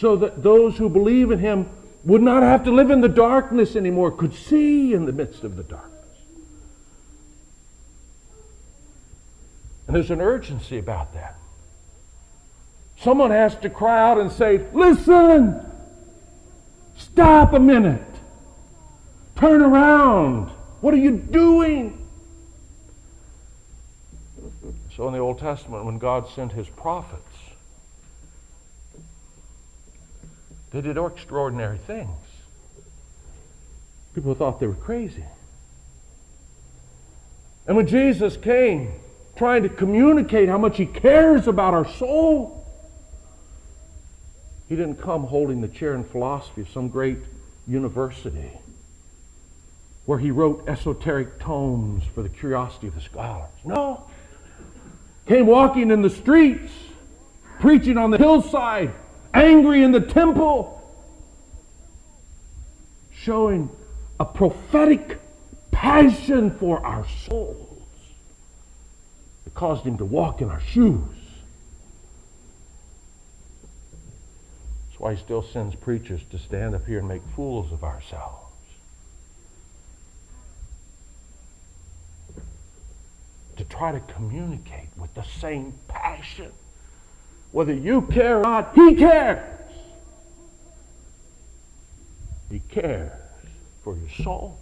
so 0.00 0.16
that 0.16 0.42
those 0.42 0.78
who 0.78 0.88
believe 0.88 1.30
in 1.30 1.38
him 1.38 1.68
would 2.02 2.22
not 2.22 2.42
have 2.42 2.64
to 2.64 2.72
live 2.72 2.90
in 2.90 3.02
the 3.02 3.08
darkness 3.08 3.76
anymore, 3.76 4.10
could 4.10 4.34
see 4.34 4.94
in 4.94 5.06
the 5.06 5.12
midst 5.12 5.44
of 5.44 5.54
the 5.54 5.62
darkness. 5.62 5.92
And 9.86 9.94
there's 9.94 10.10
an 10.10 10.20
urgency 10.20 10.78
about 10.78 11.14
that. 11.14 11.36
Someone 12.98 13.30
has 13.30 13.54
to 13.58 13.70
cry 13.70 14.10
out 14.10 14.18
and 14.18 14.32
say, 14.32 14.66
Listen! 14.72 15.74
Stop 16.96 17.52
a 17.52 17.60
minute! 17.60 18.02
Turn 19.36 19.62
around! 19.62 20.50
What 20.80 20.94
are 20.94 20.98
you 20.98 21.12
doing? 21.12 22.06
So 24.96 25.06
in 25.06 25.12
the 25.12 25.18
Old 25.18 25.38
Testament, 25.38 25.84
when 25.84 25.98
God 25.98 26.28
sent 26.28 26.52
his 26.52 26.68
prophets, 26.68 27.22
they 30.70 30.80
did 30.80 30.96
extraordinary 30.96 31.78
things. 31.78 32.10
People 34.14 34.34
thought 34.34 34.60
they 34.60 34.66
were 34.66 34.74
crazy. 34.74 35.24
And 37.66 37.76
when 37.76 37.86
Jesus 37.86 38.36
came, 38.36 38.92
trying 39.36 39.62
to 39.62 39.68
communicate 39.68 40.48
how 40.48 40.58
much 40.58 40.78
he 40.78 40.86
cares 40.86 41.46
about 41.46 41.74
our 41.74 41.86
soul, 41.86 42.65
he 44.68 44.76
didn't 44.76 44.96
come 44.96 45.24
holding 45.24 45.60
the 45.60 45.68
chair 45.68 45.94
in 45.94 46.04
philosophy 46.04 46.62
of 46.62 46.68
some 46.70 46.88
great 46.88 47.18
university 47.66 48.50
where 50.04 50.18
he 50.18 50.30
wrote 50.30 50.68
esoteric 50.68 51.40
tomes 51.40 52.04
for 52.14 52.22
the 52.22 52.28
curiosity 52.28 52.86
of 52.86 52.94
the 52.94 53.00
scholars. 53.00 53.50
No 53.64 54.04
came 55.26 55.46
walking 55.46 55.90
in 55.90 56.02
the 56.02 56.10
streets, 56.10 56.72
preaching 57.60 57.98
on 57.98 58.10
the 58.10 58.18
hillside, 58.18 58.92
angry 59.34 59.82
in 59.82 59.92
the 59.92 60.00
temple, 60.00 60.72
showing 63.12 63.68
a 64.20 64.24
prophetic 64.24 65.20
passion 65.72 66.56
for 66.58 66.84
our 66.86 67.06
souls. 67.28 67.82
It 69.46 69.54
caused 69.54 69.84
him 69.84 69.98
to 69.98 70.04
walk 70.04 70.40
in 70.40 70.48
our 70.48 70.60
shoes. 70.60 71.15
That's 74.96 75.02
why 75.02 75.14
he 75.14 75.20
still 75.20 75.42
sends 75.42 75.74
preachers 75.74 76.22
to 76.30 76.38
stand 76.38 76.74
up 76.74 76.86
here 76.86 77.00
and 77.00 77.06
make 77.06 77.20
fools 77.34 77.70
of 77.70 77.84
ourselves. 77.84 78.44
to 83.56 83.64
try 83.64 83.90
to 83.90 84.00
communicate 84.00 84.88
with 84.98 85.14
the 85.14 85.22
same 85.22 85.72
passion. 85.88 86.52
Whether 87.52 87.72
you 87.72 88.02
care 88.02 88.40
or 88.40 88.42
not, 88.42 88.74
He 88.74 88.94
cares. 88.94 89.60
He 92.50 92.58
cares 92.68 93.12
for 93.82 93.96
your 93.96 94.10
soul. 94.22 94.58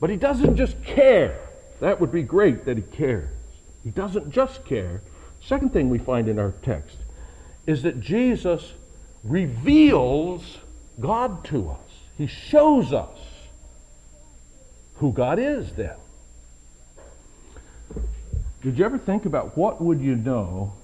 But 0.00 0.08
He 0.08 0.16
doesn't 0.16 0.56
just 0.56 0.82
care. 0.82 1.38
That 1.80 2.00
would 2.00 2.10
be 2.10 2.22
great 2.22 2.64
that 2.64 2.78
He 2.78 2.82
cares. 2.84 3.28
He 3.84 3.90
doesn't 3.90 4.30
just 4.30 4.64
care. 4.64 5.02
Second 5.44 5.74
thing 5.74 5.90
we 5.90 5.98
find 5.98 6.28
in 6.28 6.38
our 6.38 6.54
text 6.62 6.96
is 7.66 7.82
that 7.82 8.00
Jesus 8.00 8.72
reveals 9.24 10.58
God 11.00 11.44
to 11.46 11.70
us. 11.70 11.78
He 12.18 12.26
shows 12.26 12.92
us 12.92 13.18
who 14.96 15.12
God 15.12 15.38
is 15.38 15.72
then. 15.72 15.96
Did 18.62 18.78
you 18.78 18.84
ever 18.84 18.98
think 18.98 19.26
about 19.26 19.56
what 19.56 19.82
would 19.82 20.00
you 20.00 20.14
know 20.14 20.74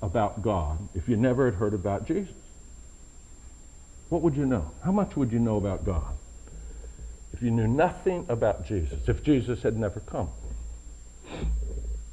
about 0.00 0.42
God 0.42 0.78
if 0.94 1.08
you 1.08 1.16
never 1.16 1.46
had 1.46 1.54
heard 1.54 1.74
about 1.74 2.06
Jesus? 2.06 2.34
What 4.08 4.22
would 4.22 4.36
you 4.36 4.46
know? 4.46 4.70
How 4.82 4.92
much 4.92 5.16
would 5.16 5.32
you 5.32 5.38
know 5.38 5.56
about 5.56 5.84
God 5.84 6.14
if 7.34 7.42
you 7.42 7.50
knew 7.50 7.68
nothing 7.68 8.24
about 8.28 8.66
Jesus, 8.66 9.08
if 9.08 9.22
Jesus 9.22 9.62
had 9.62 9.76
never 9.76 10.00
come? 10.00 10.30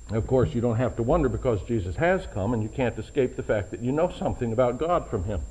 Of 0.10 0.28
course, 0.28 0.54
you 0.54 0.62
don't 0.62 0.76
have 0.76 0.98
to 0.98 1.04
wonder 1.04 1.30
because 1.30 1.64
Jesus 1.64 1.96
has 1.96 2.28
come 2.34 2.54
and 2.54 2.62
you 2.62 2.70
can't 2.70 2.98
escape 3.00 3.38
the 3.38 3.44
fact 3.44 3.72
that 3.72 3.82
you 3.82 3.92
know 3.92 4.10
something 4.10 4.52
about 4.52 4.78
God 4.78 5.10
from 5.10 5.24
him. 5.24 5.42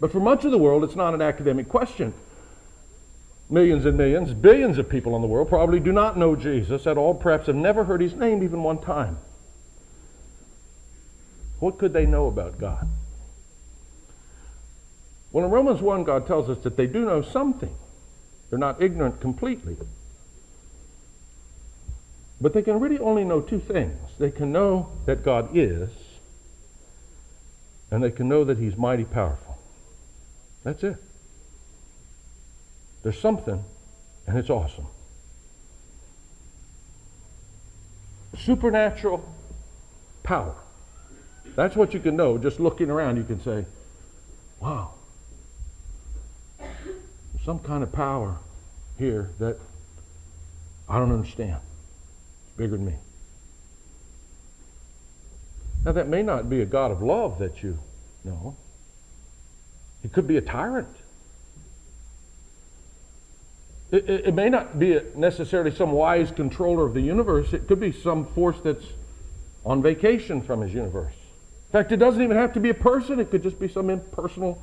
But 0.00 0.12
for 0.12 0.20
much 0.20 0.44
of 0.44 0.50
the 0.50 0.58
world, 0.58 0.84
it's 0.84 0.96
not 0.96 1.14
an 1.14 1.22
academic 1.22 1.68
question. 1.68 2.12
Millions 3.48 3.86
and 3.86 3.96
millions, 3.96 4.34
billions 4.34 4.76
of 4.78 4.88
people 4.88 5.14
in 5.14 5.22
the 5.22 5.28
world 5.28 5.48
probably 5.48 5.80
do 5.80 5.92
not 5.92 6.18
know 6.18 6.34
Jesus 6.34 6.86
at 6.86 6.98
all, 6.98 7.14
perhaps 7.14 7.46
have 7.46 7.56
never 7.56 7.84
heard 7.84 8.00
his 8.00 8.14
name 8.14 8.42
even 8.42 8.62
one 8.62 8.78
time. 8.78 9.18
What 11.60 11.78
could 11.78 11.92
they 11.92 12.06
know 12.06 12.26
about 12.26 12.58
God? 12.58 12.88
Well, 15.32 15.44
in 15.44 15.50
Romans 15.50 15.80
1, 15.80 16.04
God 16.04 16.26
tells 16.26 16.48
us 16.50 16.58
that 16.64 16.76
they 16.76 16.86
do 16.86 17.04
know 17.04 17.22
something. 17.22 17.74
They're 18.50 18.58
not 18.58 18.82
ignorant 18.82 19.20
completely. 19.20 19.76
But 22.40 22.52
they 22.52 22.62
can 22.62 22.80
really 22.80 22.98
only 22.98 23.24
know 23.24 23.40
two 23.40 23.60
things. 23.60 23.96
They 24.18 24.30
can 24.30 24.52
know 24.52 24.90
that 25.06 25.22
God 25.22 25.56
is, 25.56 25.90
and 27.90 28.02
they 28.02 28.10
can 28.10 28.28
know 28.28 28.44
that 28.44 28.58
He's 28.58 28.76
mighty 28.76 29.04
powerful. 29.04 29.55
That's 30.66 30.82
it. 30.82 30.96
There's 33.04 33.20
something, 33.20 33.62
and 34.26 34.36
it's 34.36 34.50
awesome. 34.50 34.88
Supernatural 38.36 39.32
power. 40.24 40.56
That's 41.54 41.76
what 41.76 41.94
you 41.94 42.00
can 42.00 42.16
know. 42.16 42.36
Just 42.36 42.58
looking 42.58 42.90
around, 42.90 43.16
you 43.16 43.22
can 43.22 43.40
say, 43.40 43.64
wow, 44.58 44.94
there's 46.58 47.44
some 47.44 47.60
kind 47.60 47.84
of 47.84 47.92
power 47.92 48.36
here 48.98 49.30
that 49.38 49.60
I 50.88 50.98
don't 50.98 51.12
understand. 51.12 51.60
It's 52.48 52.56
bigger 52.56 52.76
than 52.76 52.86
me. 52.86 52.94
Now, 55.84 55.92
that 55.92 56.08
may 56.08 56.24
not 56.24 56.50
be 56.50 56.60
a 56.60 56.66
God 56.66 56.90
of 56.90 57.02
love 57.02 57.38
that 57.38 57.62
you 57.62 57.78
know. 58.24 58.56
He 60.06 60.10
could 60.10 60.28
be 60.28 60.36
a 60.36 60.40
tyrant. 60.40 60.94
It, 63.90 64.08
it, 64.08 64.26
it 64.26 64.34
may 64.34 64.48
not 64.48 64.78
be 64.78 65.00
necessarily 65.16 65.72
some 65.72 65.90
wise 65.90 66.30
controller 66.30 66.86
of 66.86 66.94
the 66.94 67.00
universe. 67.00 67.52
It 67.52 67.66
could 67.66 67.80
be 67.80 67.90
some 67.90 68.24
force 68.24 68.56
that's 68.62 68.84
on 69.64 69.82
vacation 69.82 70.42
from 70.42 70.60
his 70.60 70.72
universe. 70.72 71.12
In 71.12 71.72
fact, 71.72 71.90
it 71.90 71.96
doesn't 71.96 72.22
even 72.22 72.36
have 72.36 72.52
to 72.52 72.60
be 72.60 72.70
a 72.70 72.74
person. 72.74 73.18
It 73.18 73.32
could 73.32 73.42
just 73.42 73.58
be 73.58 73.66
some 73.66 73.90
impersonal 73.90 74.62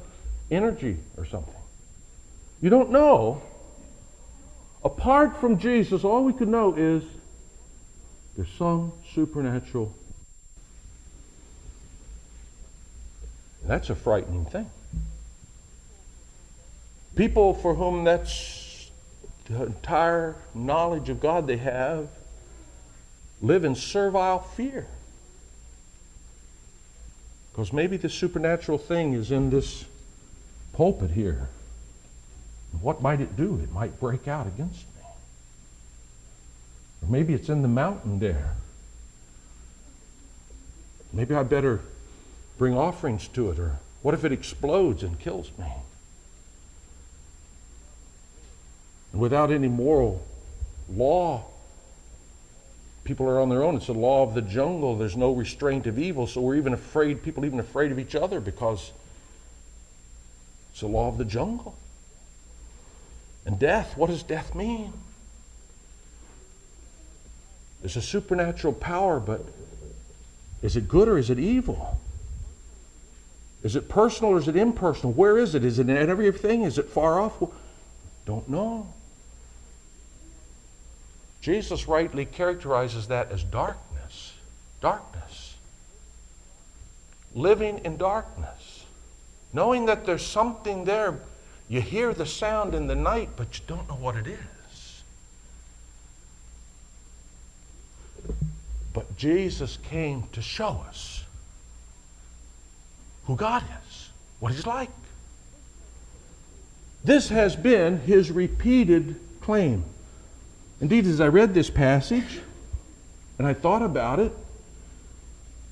energy 0.49 0.95
or 1.17 1.25
something. 1.25 1.53
You 2.61 2.69
don't 2.69 2.91
know. 2.91 3.41
Apart 4.81 5.41
from 5.41 5.59
Jesus, 5.59 6.05
all 6.05 6.23
we 6.23 6.31
could 6.31 6.47
know 6.47 6.73
is 6.73 7.03
there's 8.37 8.47
some 8.57 8.93
supernatural. 9.13 9.93
That's 13.65 13.89
a 13.89 13.95
frightening 13.95 14.45
thing. 14.45 14.69
People 17.15 17.53
for 17.53 17.75
whom 17.75 18.03
that's 18.03 18.89
the 19.45 19.63
entire 19.63 20.35
knowledge 20.55 21.09
of 21.09 21.19
God 21.19 21.47
they 21.47 21.57
have 21.57 22.09
live 23.41 23.65
in 23.65 23.75
servile 23.75 24.39
fear. 24.39 24.87
Because 27.51 27.71
maybe 27.71 27.97
the 27.97 28.09
supernatural 28.09 28.77
thing 28.77 29.13
is 29.13 29.31
in 29.31 29.51
this 29.51 29.85
pulpit 30.71 31.11
here. 31.11 31.49
What 32.81 33.01
might 33.01 33.21
it 33.21 33.37
do? 33.37 33.59
It 33.61 33.71
might 33.71 33.99
break 33.99 34.27
out 34.27 34.47
against 34.47 34.85
me. 34.95 35.03
Or 37.03 37.09
maybe 37.09 37.33
it's 37.35 37.49
in 37.49 37.61
the 37.61 37.67
mountain 37.67 38.17
there. 38.17 38.55
Maybe 41.11 41.35
I 41.35 41.43
better 41.43 41.81
bring 42.57 42.75
offerings 42.75 43.27
to 43.29 43.51
it. 43.51 43.59
Or 43.59 43.77
what 44.01 44.15
if 44.15 44.25
it 44.25 44.31
explodes 44.31 45.03
and 45.03 45.19
kills 45.19 45.51
me? 45.59 45.65
And 45.65 45.81
without 49.13 49.51
any 49.51 49.67
moral 49.67 50.23
law, 50.89 51.45
people 53.03 53.27
are 53.29 53.39
on 53.39 53.49
their 53.49 53.63
own. 53.63 53.75
It's 53.75 53.87
the 53.87 53.93
law 53.93 54.23
of 54.23 54.33
the 54.33 54.41
jungle. 54.41 54.97
There's 54.97 55.17
no 55.17 55.31
restraint 55.31 55.87
of 55.87 55.99
evil. 55.99 56.27
So 56.27 56.41
we're 56.41 56.55
even 56.55 56.73
afraid, 56.73 57.23
people 57.23 57.45
even 57.45 57.59
afraid 57.59 57.91
of 57.91 57.99
each 57.99 58.15
other 58.15 58.39
because 58.39 58.91
it's 60.71 60.81
the 60.81 60.87
law 60.87 61.07
of 61.07 61.17
the 61.17 61.25
jungle. 61.25 61.75
And 63.45 63.59
death, 63.59 63.97
what 63.97 64.09
does 64.09 64.23
death 64.23 64.55
mean? 64.55 64.93
It's 67.83 67.97
a 67.97 68.01
supernatural 68.01 68.73
power, 68.73 69.19
but 69.19 69.45
is 70.61 70.77
it 70.77 70.87
good 70.87 71.09
or 71.09 71.17
is 71.17 71.29
it 71.29 71.37
evil? 71.37 71.99
Is 73.61 73.75
it 73.75 73.89
personal 73.89 74.33
or 74.33 74.37
is 74.37 74.47
it 74.47 74.55
impersonal? 74.55 75.11
Where 75.11 75.37
is 75.37 75.55
it? 75.55 75.65
Is 75.65 75.79
it 75.79 75.89
in 75.89 75.97
everything? 75.97 76.63
Is 76.63 76.77
it 76.77 76.89
far 76.89 77.19
off? 77.19 77.43
Don't 78.25 78.47
know. 78.49 78.87
Jesus 81.43 81.89
rightly 81.89 82.23
characterizes 82.23 83.07
that 83.07 83.29
as 83.29 83.43
darkness. 83.43 84.33
Darkness. 84.79 85.57
Living 87.35 87.79
in 87.79 87.97
darkness. 87.97 88.85
Knowing 89.51 89.85
that 89.87 90.05
there's 90.05 90.25
something 90.25 90.85
there. 90.85 91.19
You 91.67 91.81
hear 91.81 92.13
the 92.13 92.25
sound 92.25 92.73
in 92.73 92.87
the 92.87 92.95
night, 92.95 93.31
but 93.35 93.59
you 93.59 93.65
don't 93.67 93.89
know 93.89 93.95
what 93.95 94.15
it 94.15 94.25
is. 94.25 95.03
But 98.93 99.17
Jesus 99.17 99.77
came 99.89 100.23
to 100.31 100.41
show 100.41 100.85
us 100.87 101.25
who 103.25 103.35
God 103.35 103.63
is, 103.85 104.09
what 104.39 104.53
He's 104.53 104.65
like. 104.65 104.91
This 107.03 107.27
has 107.27 107.57
been 107.57 107.99
His 107.99 108.31
repeated 108.31 109.19
claim. 109.41 109.83
Indeed, 110.83 111.07
as 111.07 111.21
I 111.21 111.29
read 111.29 111.53
this 111.53 111.69
passage 111.69 112.41
and 113.39 113.47
I 113.47 113.53
thought 113.53 113.81
about 113.81 114.19
it, 114.19 114.33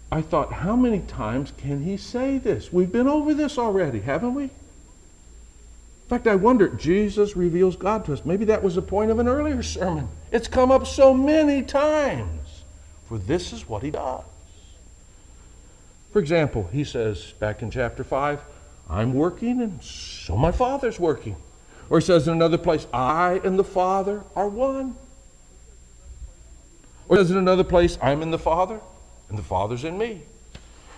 I 0.10 0.22
thought, 0.22 0.54
how 0.54 0.78
many 0.78 1.00
times 1.00 1.52
can 1.58 1.84
he 1.84 1.98
say 1.98 2.38
this? 2.38 2.72
We've 2.72 2.94
been 2.94 3.10
over 3.10 3.34
this 3.34 3.58
already, 3.58 4.00
haven't 4.00 4.36
we? 4.36 4.44
In 4.44 4.50
fact, 6.08 6.28
I 6.28 6.36
wonder, 6.36 6.70
Jesus 6.70 7.36
reveals 7.36 7.76
God 7.76 8.06
to 8.06 8.14
us. 8.14 8.24
Maybe 8.24 8.46
that 8.46 8.64
was 8.64 8.76
the 8.76 8.82
point 8.82 9.12
of 9.12 9.20
an 9.20 9.28
earlier 9.28 9.62
sermon. 9.62 10.08
It's 10.32 10.48
come 10.48 10.72
up 10.72 10.88
so 10.88 11.14
many 11.14 11.62
times, 11.62 12.64
for 13.04 13.18
this 13.18 13.52
is 13.52 13.68
what 13.68 13.84
he 13.84 13.92
does. 13.92 14.24
For 16.14 16.20
example, 16.20 16.70
he 16.72 16.86
says 16.86 17.34
back 17.38 17.62
in 17.62 17.70
chapter 17.70 18.06
5, 18.06 18.40
I'm 18.90 19.14
working 19.14 19.62
and 19.62 19.84
so 19.84 20.38
my 20.38 20.54
Father's 20.54 21.02
working. 21.02 21.36
Or 21.92 22.00
he 22.00 22.06
says 22.06 22.26
in 22.26 22.34
another 22.34 22.58
place, 22.58 22.88
I 22.94 23.42
and 23.44 23.60
the 23.60 23.66
Father 23.66 24.24
are 24.34 24.48
one. 24.48 24.96
Or 27.10 27.18
he 27.18 27.22
says 27.22 27.32
in 27.32 27.38
another 27.38 27.66
place, 27.66 27.98
I'm 28.02 28.22
in 28.22 28.32
the 28.32 28.40
Father 28.40 28.80
and 29.28 29.38
the 29.38 29.44
Father's 29.44 29.84
in 29.84 29.98
me. 29.98 30.22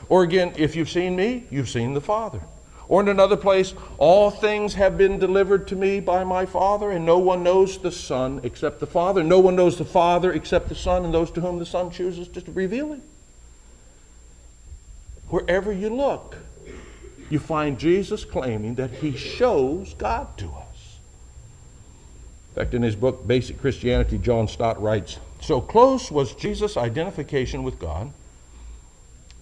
Or 0.08 0.22
again, 0.22 0.54
if 0.56 0.76
you've 0.76 0.92
seen 0.92 1.16
me, 1.16 1.46
you've 1.50 1.70
seen 1.70 1.96
the 1.96 2.02
Father. 2.02 2.42
Or 2.88 3.02
in 3.02 3.08
another 3.08 3.36
place, 3.36 3.74
all 3.98 4.30
things 4.30 4.76
have 4.76 4.96
been 4.96 5.18
delivered 5.18 5.68
to 5.70 5.76
me 5.76 6.00
by 6.00 6.24
my 6.24 6.46
Father, 6.46 6.92
and 6.92 7.04
no 7.08 7.18
one 7.18 7.42
knows 7.42 7.80
the 7.80 7.92
Son 7.92 8.40
except 8.44 8.80
the 8.80 8.86
Father. 8.86 9.24
No 9.24 9.40
one 9.40 9.56
knows 9.56 9.80
the 9.80 9.86
Father 9.86 10.32
except 10.32 10.70
the 10.70 10.76
Son 10.76 11.06
and 11.06 11.12
those 11.12 11.32
to 11.32 11.42
whom 11.42 11.58
the 11.58 11.66
Son 11.66 11.90
chooses 11.90 12.28
to 12.28 12.52
reveal 12.52 12.94
him. 12.94 13.02
Wherever 15.28 15.74
you 15.74 15.90
look, 15.90 16.38
you 17.32 17.40
find 17.40 17.80
Jesus 17.80 18.26
claiming 18.26 18.76
that 18.76 18.92
he 18.92 19.18
shows 19.18 19.96
God 19.96 20.38
to 20.38 20.52
us. 20.52 20.73
In 22.54 22.62
fact, 22.62 22.76
in 22.76 22.84
his 22.84 22.96
book, 22.96 23.26
Basic 23.26 23.60
Christianity, 23.60 24.20
John 24.20 24.48
Stott 24.48 24.80
writes 24.80 25.18
So 25.42 25.60
close 25.60 26.12
was 26.12 26.36
Jesus' 26.36 26.78
identification 26.78 27.64
with 27.64 27.80
God 27.80 28.14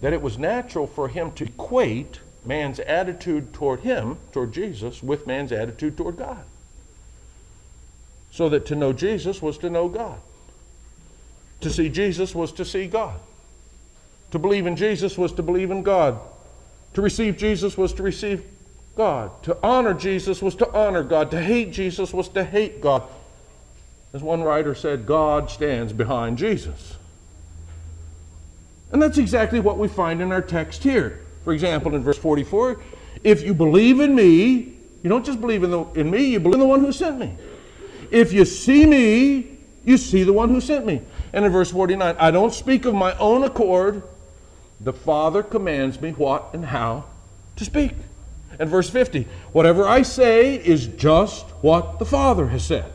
that 0.00 0.14
it 0.14 0.22
was 0.22 0.38
natural 0.38 0.86
for 0.86 1.08
him 1.08 1.30
to 1.32 1.44
equate 1.44 2.20
man's 2.44 2.80
attitude 2.80 3.52
toward 3.52 3.80
him, 3.80 4.16
toward 4.32 4.52
Jesus, 4.52 5.02
with 5.02 5.26
man's 5.26 5.52
attitude 5.52 5.96
toward 5.96 6.16
God. 6.16 6.42
So 8.30 8.48
that 8.48 8.64
to 8.66 8.74
know 8.74 8.94
Jesus 8.94 9.42
was 9.42 9.58
to 9.58 9.68
know 9.68 9.88
God. 9.88 10.18
To 11.60 11.70
see 11.70 11.90
Jesus 11.90 12.34
was 12.34 12.50
to 12.52 12.64
see 12.64 12.86
God. 12.86 13.20
To 14.30 14.38
believe 14.38 14.66
in 14.66 14.74
Jesus 14.74 15.18
was 15.18 15.32
to 15.32 15.42
believe 15.42 15.70
in 15.70 15.82
God. 15.82 16.18
To 16.94 17.02
receive 17.02 17.36
Jesus 17.36 17.76
was 17.76 17.92
to 17.92 18.02
receive 18.02 18.42
God. 18.96 19.42
To 19.44 19.56
honor 19.62 19.94
Jesus 19.94 20.42
was 20.42 20.54
to 20.56 20.70
honor 20.72 21.02
God. 21.02 21.30
To 21.30 21.40
hate 21.40 21.72
Jesus 21.72 22.12
was 22.12 22.28
to 22.30 22.44
hate 22.44 22.80
God. 22.80 23.02
As 24.12 24.22
one 24.22 24.42
writer 24.42 24.74
said, 24.74 25.06
God 25.06 25.50
stands 25.50 25.92
behind 25.92 26.36
Jesus. 26.36 26.96
And 28.92 29.00
that's 29.00 29.16
exactly 29.16 29.58
what 29.58 29.78
we 29.78 29.88
find 29.88 30.20
in 30.20 30.32
our 30.32 30.42
text 30.42 30.82
here. 30.82 31.20
For 31.44 31.52
example, 31.54 31.94
in 31.94 32.02
verse 32.02 32.18
44, 32.18 32.80
if 33.24 33.42
you 33.42 33.54
believe 33.54 34.00
in 34.00 34.14
me, 34.14 34.74
you 35.02 35.08
don't 35.08 35.24
just 35.24 35.40
believe 35.40 35.64
in, 35.64 35.70
the, 35.70 35.84
in 35.94 36.10
me, 36.10 36.26
you 36.26 36.40
believe 36.40 36.54
in 36.54 36.60
the 36.60 36.66
one 36.66 36.80
who 36.80 36.92
sent 36.92 37.18
me. 37.18 37.34
If 38.10 38.32
you 38.32 38.44
see 38.44 38.84
me, 38.84 39.58
you 39.84 39.96
see 39.96 40.22
the 40.22 40.32
one 40.32 40.50
who 40.50 40.60
sent 40.60 40.84
me. 40.84 41.00
And 41.32 41.44
in 41.44 41.50
verse 41.50 41.70
49, 41.70 42.16
I 42.18 42.30
don't 42.30 42.52
speak 42.52 42.84
of 42.84 42.94
my 42.94 43.16
own 43.16 43.42
accord. 43.42 44.02
The 44.80 44.92
Father 44.92 45.42
commands 45.42 46.00
me 46.00 46.10
what 46.10 46.50
and 46.52 46.66
how 46.66 47.04
to 47.56 47.64
speak. 47.64 47.92
And 48.58 48.68
verse 48.68 48.90
50 48.90 49.26
Whatever 49.52 49.86
I 49.86 50.02
say 50.02 50.54
is 50.54 50.86
just 50.86 51.46
what 51.62 51.98
the 51.98 52.04
Father 52.04 52.48
has 52.48 52.64
said. 52.64 52.92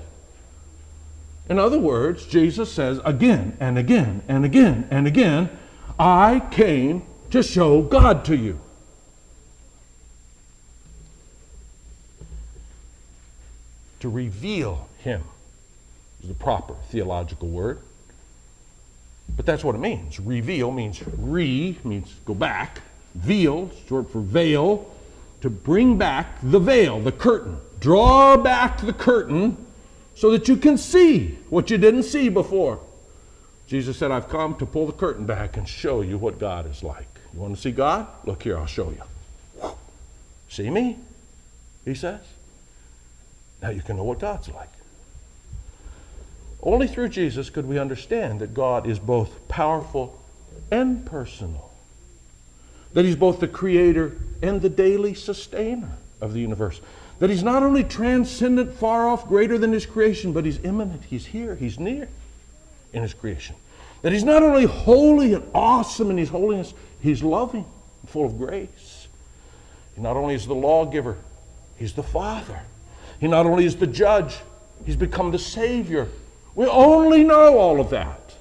In 1.50 1.60
other 1.60 1.80
words, 1.80 2.26
Jesus 2.26 2.72
says 2.72 3.00
again 3.06 3.56
and 3.60 3.78
again 3.78 4.22
and 4.28 4.44
again 4.44 4.88
and 4.92 5.08
again, 5.08 5.50
I 5.98 6.42
came 6.52 7.04
to 7.32 7.42
show 7.42 7.82
God 7.82 8.26
to 8.26 8.36
you. 8.36 8.60
To 14.02 14.10
reveal 14.10 14.88
Him 15.00 15.24
is 16.22 16.28
the 16.28 16.36
proper 16.36 16.76
theological 16.90 17.48
word. 17.48 17.80
But 19.36 19.46
that's 19.46 19.64
what 19.64 19.76
it 19.76 19.80
means. 19.80 20.20
Reveal 20.20 20.72
means 20.72 21.02
re, 21.18 21.78
means 21.84 22.14
go 22.26 22.34
back. 22.34 22.82
Veil, 23.16 23.72
short 23.88 24.12
for 24.12 24.22
veil, 24.22 24.90
to 25.42 25.50
bring 25.50 25.98
back 25.98 26.40
the 26.42 26.60
veil, 26.60 27.00
the 27.00 27.12
curtain. 27.12 27.60
Draw 27.80 28.38
back 28.38 28.82
the 28.82 28.94
curtain 28.94 29.66
so 30.16 30.32
that 30.32 30.48
you 30.48 30.58
can 30.58 30.78
see 30.78 31.38
what 31.50 31.70
you 31.70 31.78
didn't 31.78 32.04
see 32.04 32.30
before. 32.30 32.80
Jesus 33.68 33.98
said, 33.98 34.12
I've 34.12 34.30
come 34.30 34.56
to 34.56 34.66
pull 34.66 34.88
the 34.88 34.94
curtain 34.94 35.26
back 35.26 35.58
and 35.58 35.68
show 35.68 36.02
you 36.02 36.18
what 36.18 36.40
God 36.40 36.70
is 36.70 36.82
like. 36.82 37.08
You 37.34 37.40
want 37.40 37.56
to 37.56 37.62
see 37.62 37.72
God? 37.72 38.08
Look 38.26 38.44
here, 38.44 38.58
I'll 38.58 38.66
show 38.66 38.90
you. 38.90 39.72
See 40.50 40.70
me? 40.70 40.98
He 41.86 41.94
says. 41.94 42.22
Now 43.62 43.70
you 43.70 43.82
can 43.82 43.98
know 43.98 44.04
what 44.04 44.20
God's 44.20 44.50
like. 44.50 44.70
Only 46.64 46.88
through 46.88 47.10
Jesus 47.10 47.50
could 47.50 47.68
we 47.68 47.78
understand 47.78 48.40
that 48.40 48.54
God 48.54 48.88
is 48.88 48.98
both 48.98 49.48
powerful 49.48 50.20
and 50.72 51.06
personal 51.06 51.68
that 52.94 53.06
he's 53.06 53.16
both 53.16 53.40
the 53.40 53.48
creator 53.48 54.18
and 54.42 54.62
the 54.62 54.70
daily 54.70 55.14
sustainer 55.14 55.92
of 56.22 56.34
the 56.34 56.40
universe. 56.40 56.82
That 57.20 57.30
he's 57.30 57.44
not 57.44 57.64
only 57.64 57.84
transcendent, 57.84 58.74
far 58.74 59.08
off, 59.08 59.28
greater 59.28 59.58
than 59.58 59.74
his 59.74 59.86
creation, 59.86 60.34
but 60.34 60.46
he's 60.46 60.60
immanent. 60.64 61.04
He's 61.06 61.26
here, 61.26 61.56
he's 61.56 61.80
near 61.80 62.08
in 62.94 63.02
his 63.02 63.14
creation. 63.14 63.56
That 64.02 64.12
he's 64.12 64.24
not 64.24 64.44
only 64.44 64.66
holy 64.66 65.34
and 65.34 65.44
awesome 65.54 66.12
in 66.12 66.18
his 66.18 66.30
holiness, 66.30 66.74
he's 67.02 67.24
loving 67.24 67.66
and 68.02 68.10
full 68.10 68.26
of 68.26 68.38
grace. 68.38 69.08
He 69.96 70.02
not 70.02 70.16
only 70.16 70.36
is 70.36 70.46
the 70.46 70.54
lawgiver, 70.54 71.18
he's 71.78 71.94
the 71.94 72.04
father. 72.04 72.62
He 73.20 73.28
not 73.28 73.48
only 73.48 73.66
is 73.66 73.76
the 73.76 73.88
judge, 73.88 74.38
he's 74.86 74.96
become 74.96 75.32
the 75.32 75.40
savior. 75.40 76.08
We 76.54 76.66
only 76.68 77.24
know 77.24 77.58
all 77.58 77.80
of 77.80 77.90
that 77.90 78.36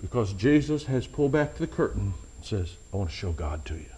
because 0.00 0.32
Jesus 0.32 0.84
has 0.84 1.06
pulled 1.06 1.30
back 1.30 1.54
the 1.54 1.68
curtain 1.68 2.14
and 2.36 2.44
says, 2.44 2.76
I 2.92 2.96
want 2.96 3.10
to 3.10 3.16
show 3.16 3.30
God 3.30 3.64
to 3.66 3.74
you. 3.74 3.91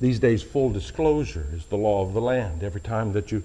These 0.00 0.18
days, 0.18 0.42
full 0.42 0.70
disclosure 0.70 1.46
is 1.52 1.66
the 1.66 1.76
law 1.76 2.02
of 2.02 2.14
the 2.14 2.20
land. 2.20 2.62
Every 2.62 2.80
time 2.80 3.12
that 3.12 3.30
you 3.30 3.42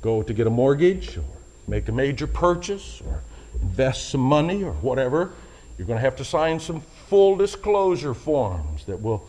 go 0.00 0.22
to 0.22 0.32
get 0.32 0.46
a 0.46 0.50
mortgage 0.50 1.16
or 1.16 1.24
make 1.66 1.88
a 1.88 1.92
major 1.92 2.26
purchase 2.26 3.02
or 3.06 3.22
invest 3.60 4.10
some 4.10 4.20
money 4.20 4.62
or 4.62 4.72
whatever, 4.74 5.32
you're 5.76 5.86
going 5.86 5.96
to 5.98 6.04
have 6.04 6.16
to 6.16 6.24
sign 6.24 6.60
some 6.60 6.80
full 7.08 7.36
disclosure 7.36 8.14
forms 8.14 8.84
that 8.84 9.02
will 9.02 9.26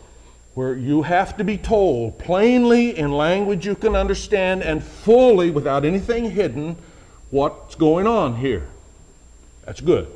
where 0.54 0.74
you 0.74 1.02
have 1.02 1.36
to 1.36 1.44
be 1.44 1.56
told 1.56 2.18
plainly 2.18 2.98
in 2.98 3.12
language 3.12 3.64
you 3.64 3.74
can 3.74 3.94
understand 3.94 4.62
and 4.62 4.82
fully 4.82 5.50
without 5.50 5.84
anything 5.84 6.28
hidden 6.30 6.76
what's 7.30 7.76
going 7.76 8.06
on 8.06 8.34
here. 8.36 8.66
That's 9.64 9.80
good. 9.80 10.08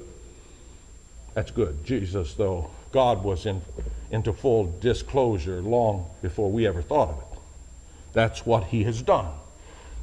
That's 1.35 1.51
good. 1.51 1.85
Jesus, 1.85 2.35
though, 2.35 2.71
God 2.95 3.25
was 3.25 3.45
in, 3.45 3.61
into 4.13 4.33
full 4.33 4.73
disclosure 4.81 5.61
long 5.61 6.07
before 6.23 6.49
we 6.49 6.65
ever 6.65 6.81
thought 6.81 7.09
of 7.09 7.19
it. 7.19 7.41
That's 8.13 8.47
what 8.47 8.67
he 8.67 8.85
has 8.85 9.03
done. 9.03 9.33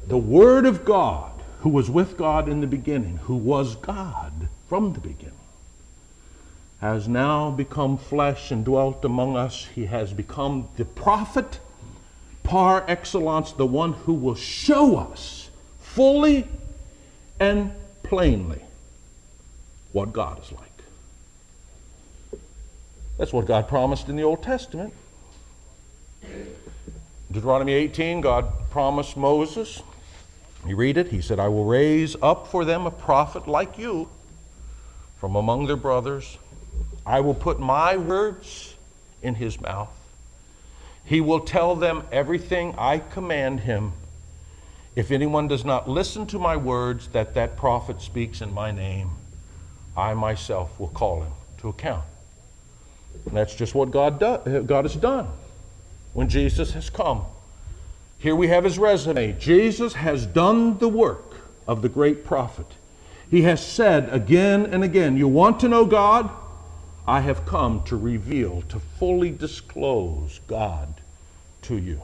The 0.06 0.18
Word 0.18 0.66
of 0.66 0.84
God, 0.84 1.32
who 1.60 1.70
was 1.70 1.88
with 1.88 2.18
God 2.18 2.50
in 2.50 2.60
the 2.60 2.66
beginning, 2.66 3.16
who 3.16 3.34
was 3.34 3.76
God 3.76 4.46
from 4.68 4.92
the 4.92 5.00
beginning, 5.00 5.32
has 6.82 7.08
now 7.08 7.50
become 7.50 7.96
flesh 7.96 8.50
and 8.50 8.62
dwelt 8.62 9.02
among 9.06 9.38
us. 9.38 9.68
He 9.74 9.86
has 9.86 10.12
become 10.12 10.68
the 10.76 10.84
prophet 10.84 11.60
par 12.42 12.84
excellence, 12.86 13.52
the 13.52 13.64
one 13.64 13.94
who 13.94 14.12
will 14.12 14.34
show 14.34 14.98
us 14.98 15.48
fully 15.80 16.46
and 17.40 17.72
plainly 18.02 18.60
what 19.92 20.12
God 20.12 20.42
is 20.42 20.52
like. 20.52 20.71
That's 23.18 23.32
what 23.32 23.46
God 23.46 23.68
promised 23.68 24.08
in 24.08 24.16
the 24.16 24.22
Old 24.22 24.42
Testament. 24.42 24.92
Deuteronomy 27.30 27.72
18, 27.72 28.20
God 28.20 28.52
promised 28.70 29.16
Moses, 29.16 29.82
you 30.66 30.76
read 30.76 30.96
it, 30.96 31.08
he 31.08 31.20
said, 31.20 31.40
I 31.40 31.48
will 31.48 31.64
raise 31.64 32.14
up 32.22 32.46
for 32.46 32.64
them 32.64 32.86
a 32.86 32.90
prophet 32.90 33.48
like 33.48 33.78
you 33.78 34.08
from 35.18 35.34
among 35.34 35.66
their 35.66 35.76
brothers. 35.76 36.38
I 37.04 37.20
will 37.20 37.34
put 37.34 37.58
my 37.58 37.96
words 37.96 38.74
in 39.22 39.34
his 39.34 39.60
mouth. 39.60 39.90
He 41.04 41.20
will 41.20 41.40
tell 41.40 41.74
them 41.74 42.04
everything 42.12 42.74
I 42.78 42.98
command 42.98 43.60
him. 43.60 43.92
If 44.94 45.10
anyone 45.10 45.48
does 45.48 45.64
not 45.64 45.88
listen 45.88 46.26
to 46.28 46.38
my 46.38 46.56
words 46.56 47.08
that 47.08 47.34
that 47.34 47.56
prophet 47.56 48.00
speaks 48.00 48.40
in 48.40 48.52
my 48.52 48.70
name, 48.70 49.10
I 49.96 50.14
myself 50.14 50.78
will 50.78 50.88
call 50.88 51.22
him 51.22 51.32
to 51.58 51.68
account. 51.68 52.04
And 53.26 53.36
that's 53.36 53.54
just 53.54 53.74
what 53.74 53.90
God, 53.90 54.18
do, 54.18 54.62
God 54.62 54.84
has 54.84 54.96
done 54.96 55.28
when 56.12 56.28
Jesus 56.28 56.72
has 56.72 56.90
come. 56.90 57.24
Here 58.18 58.36
we 58.36 58.48
have 58.48 58.64
his 58.64 58.78
resume. 58.78 59.32
Jesus 59.38 59.94
has 59.94 60.26
done 60.26 60.78
the 60.78 60.88
work 60.88 61.34
of 61.66 61.82
the 61.82 61.88
great 61.88 62.24
prophet. 62.24 62.66
He 63.30 63.42
has 63.42 63.64
said 63.64 64.08
again 64.10 64.66
and 64.66 64.84
again, 64.84 65.16
You 65.16 65.26
want 65.26 65.58
to 65.60 65.68
know 65.68 65.84
God? 65.84 66.30
I 67.06 67.20
have 67.20 67.44
come 67.46 67.82
to 67.84 67.96
reveal, 67.96 68.62
to 68.68 68.78
fully 68.78 69.30
disclose 69.30 70.40
God 70.46 71.00
to 71.62 71.76
you. 71.76 72.00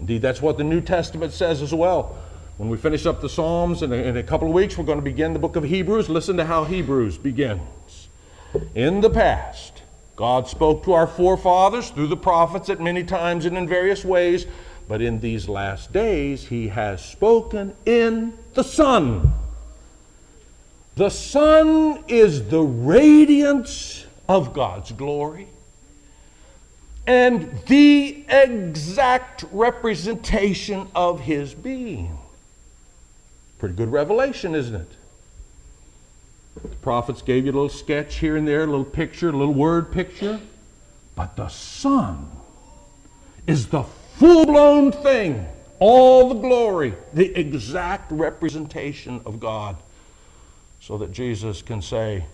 Indeed, 0.00 0.22
that's 0.22 0.40
what 0.40 0.56
the 0.56 0.64
New 0.64 0.80
Testament 0.80 1.32
says 1.32 1.60
as 1.60 1.74
well. 1.74 2.16
When 2.56 2.68
we 2.68 2.76
finish 2.76 3.04
up 3.04 3.20
the 3.20 3.28
Psalms 3.28 3.82
in 3.82 3.92
a, 3.92 3.96
in 3.96 4.16
a 4.16 4.22
couple 4.22 4.48
of 4.48 4.54
weeks, 4.54 4.78
we're 4.78 4.84
going 4.84 4.98
to 4.98 5.04
begin 5.04 5.32
the 5.32 5.38
book 5.38 5.56
of 5.56 5.64
Hebrews. 5.64 6.08
Listen 6.08 6.36
to 6.36 6.44
how 6.44 6.64
Hebrews 6.64 7.18
begins. 7.18 8.08
In 8.74 9.00
the 9.00 9.10
past, 9.10 9.73
God 10.16 10.46
spoke 10.46 10.84
to 10.84 10.92
our 10.92 11.06
forefathers 11.06 11.90
through 11.90 12.06
the 12.06 12.16
prophets 12.16 12.68
at 12.68 12.80
many 12.80 13.02
times 13.02 13.46
and 13.46 13.56
in 13.56 13.66
various 13.66 14.04
ways, 14.04 14.46
but 14.86 15.02
in 15.02 15.20
these 15.20 15.48
last 15.48 15.92
days, 15.92 16.46
He 16.46 16.68
has 16.68 17.04
spoken 17.04 17.74
in 17.84 18.34
the 18.54 18.62
Son. 18.62 19.34
The 20.96 21.10
Son 21.10 22.04
is 22.06 22.48
the 22.48 22.62
radiance 22.62 24.06
of 24.28 24.52
God's 24.52 24.92
glory 24.92 25.48
and 27.06 27.60
the 27.66 28.24
exact 28.28 29.44
representation 29.50 30.88
of 30.94 31.20
His 31.20 31.54
being. 31.54 32.18
Pretty 33.58 33.74
good 33.74 33.90
revelation, 33.90 34.54
isn't 34.54 34.74
it? 34.74 34.88
The 36.62 36.76
prophets 36.76 37.22
gave 37.22 37.44
you 37.46 37.52
a 37.52 37.54
little 37.54 37.68
sketch 37.68 38.16
here 38.16 38.36
and 38.36 38.46
there, 38.46 38.62
a 38.62 38.66
little 38.66 38.84
picture, 38.84 39.28
a 39.28 39.32
little 39.32 39.54
word 39.54 39.92
picture. 39.92 40.40
But 41.14 41.36
the 41.36 41.48
Son 41.48 42.30
is 43.46 43.68
the 43.68 43.82
full 43.82 44.46
blown 44.46 44.92
thing, 44.92 45.46
all 45.78 46.28
the 46.28 46.40
glory, 46.40 46.94
the 47.12 47.38
exact 47.38 48.10
representation 48.12 49.20
of 49.26 49.40
God, 49.40 49.76
so 50.80 50.98
that 50.98 51.12
Jesus 51.12 51.62
can 51.62 51.82
say, 51.82 52.24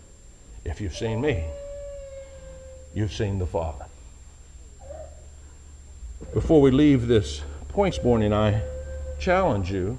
If 0.64 0.80
you've 0.80 0.96
seen 0.96 1.20
me, 1.20 1.44
you've 2.94 3.12
seen 3.12 3.38
the 3.38 3.46
Father. 3.46 3.86
Before 6.34 6.60
we 6.60 6.70
leave 6.70 7.06
this 7.08 7.42
points 7.68 8.02
morning, 8.02 8.32
I 8.32 8.62
challenge 9.18 9.70
you 9.72 9.98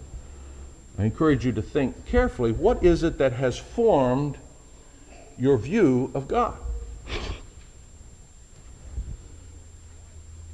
I 1.01 1.05
encourage 1.05 1.43
you 1.43 1.51
to 1.53 1.63
think 1.63 2.05
carefully 2.05 2.51
what 2.51 2.83
is 2.83 3.01
it 3.01 3.17
that 3.17 3.33
has 3.33 3.57
formed 3.57 4.37
your 5.35 5.57
view 5.57 6.11
of 6.13 6.27
God? 6.27 6.55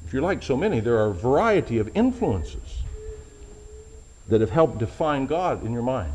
If 0.05 0.13
you're 0.13 0.21
like 0.21 0.41
so 0.41 0.55
many, 0.55 0.79
there 0.79 0.95
are 0.99 1.07
a 1.07 1.13
variety 1.13 1.79
of 1.79 1.91
influences 1.93 2.83
that 4.29 4.39
have 4.39 4.51
helped 4.51 4.77
define 4.77 5.25
God 5.25 5.65
in 5.65 5.73
your 5.73 5.81
mind. 5.81 6.13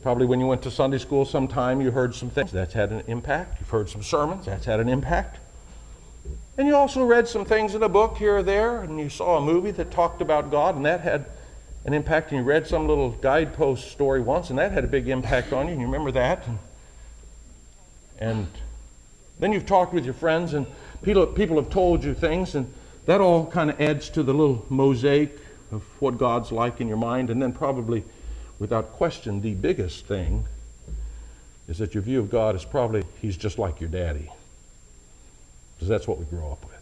Probably 0.00 0.26
when 0.26 0.38
you 0.38 0.46
went 0.46 0.62
to 0.62 0.70
Sunday 0.70 0.98
school 0.98 1.24
sometime, 1.24 1.80
you 1.80 1.90
heard 1.90 2.14
some 2.14 2.30
things 2.30 2.52
that's 2.52 2.74
had 2.74 2.92
an 2.92 3.02
impact. 3.08 3.58
You've 3.58 3.70
heard 3.70 3.88
some 3.88 4.04
sermons 4.04 4.46
that's 4.46 4.66
had 4.66 4.78
an 4.78 4.88
impact. 4.88 5.40
And 6.58 6.68
you 6.68 6.76
also 6.76 7.04
read 7.04 7.26
some 7.26 7.46
things 7.46 7.74
in 7.74 7.82
a 7.82 7.88
book 7.88 8.18
here 8.18 8.36
or 8.36 8.42
there, 8.42 8.82
and 8.82 9.00
you 9.00 9.08
saw 9.08 9.38
a 9.38 9.40
movie 9.40 9.70
that 9.70 9.90
talked 9.90 10.20
about 10.20 10.50
God, 10.50 10.76
and 10.76 10.84
that 10.84 11.00
had 11.00 11.24
an 11.86 11.94
impact. 11.94 12.30
And 12.30 12.40
you 12.40 12.44
read 12.44 12.66
some 12.66 12.86
little 12.86 13.10
guidepost 13.10 13.90
story 13.90 14.20
once, 14.20 14.50
and 14.50 14.58
that 14.58 14.70
had 14.70 14.84
a 14.84 14.88
big 14.88 15.08
impact 15.08 15.54
on 15.54 15.66
you. 15.66 15.72
And 15.72 15.80
you 15.80 15.86
remember 15.86 16.10
that. 16.12 16.46
And, 16.46 16.58
and 18.18 18.46
then 19.40 19.52
you've 19.52 19.64
talked 19.64 19.94
with 19.94 20.04
your 20.04 20.12
friends, 20.12 20.52
and 20.52 20.66
people, 21.00 21.26
people 21.26 21.56
have 21.56 21.70
told 21.70 22.04
you 22.04 22.12
things, 22.12 22.54
and 22.54 22.70
that 23.06 23.22
all 23.22 23.46
kind 23.46 23.70
of 23.70 23.80
adds 23.80 24.10
to 24.10 24.22
the 24.22 24.34
little 24.34 24.66
mosaic 24.68 25.38
of 25.72 25.82
what 26.00 26.18
God's 26.18 26.52
like 26.52 26.82
in 26.82 26.86
your 26.86 26.98
mind. 26.98 27.30
And 27.30 27.40
then, 27.40 27.54
probably 27.54 28.04
without 28.58 28.92
question, 28.92 29.40
the 29.40 29.54
biggest 29.54 30.04
thing 30.04 30.44
is 31.66 31.78
that 31.78 31.94
your 31.94 32.02
view 32.02 32.20
of 32.20 32.30
God 32.30 32.54
is 32.54 32.64
probably 32.66 33.04
He's 33.22 33.38
just 33.38 33.58
like 33.58 33.80
your 33.80 33.88
daddy 33.88 34.28
because 35.82 35.88
that's 35.88 36.06
what 36.06 36.18
we 36.18 36.24
grow 36.26 36.52
up 36.52 36.64
with. 36.64 36.80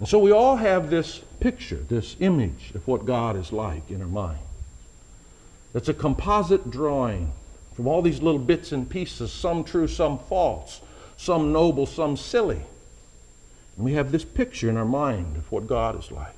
And 0.00 0.08
so 0.08 0.18
we 0.18 0.32
all 0.32 0.56
have 0.56 0.90
this 0.90 1.20
picture, 1.38 1.76
this 1.76 2.16
image 2.18 2.72
of 2.74 2.88
what 2.88 3.06
God 3.06 3.36
is 3.36 3.52
like 3.52 3.88
in 3.88 4.02
our 4.02 4.08
mind. 4.08 4.40
It's 5.72 5.88
a 5.88 5.94
composite 5.94 6.72
drawing 6.72 7.30
from 7.74 7.86
all 7.86 8.02
these 8.02 8.20
little 8.20 8.40
bits 8.40 8.72
and 8.72 8.90
pieces, 8.90 9.32
some 9.32 9.62
true, 9.62 9.86
some 9.86 10.18
false, 10.18 10.80
some 11.16 11.52
noble, 11.52 11.86
some 11.86 12.16
silly. 12.16 12.62
And 13.76 13.84
we 13.84 13.92
have 13.92 14.10
this 14.10 14.24
picture 14.24 14.68
in 14.68 14.76
our 14.76 14.84
mind 14.84 15.36
of 15.36 15.52
what 15.52 15.68
God 15.68 15.96
is 15.96 16.10
like. 16.10 16.34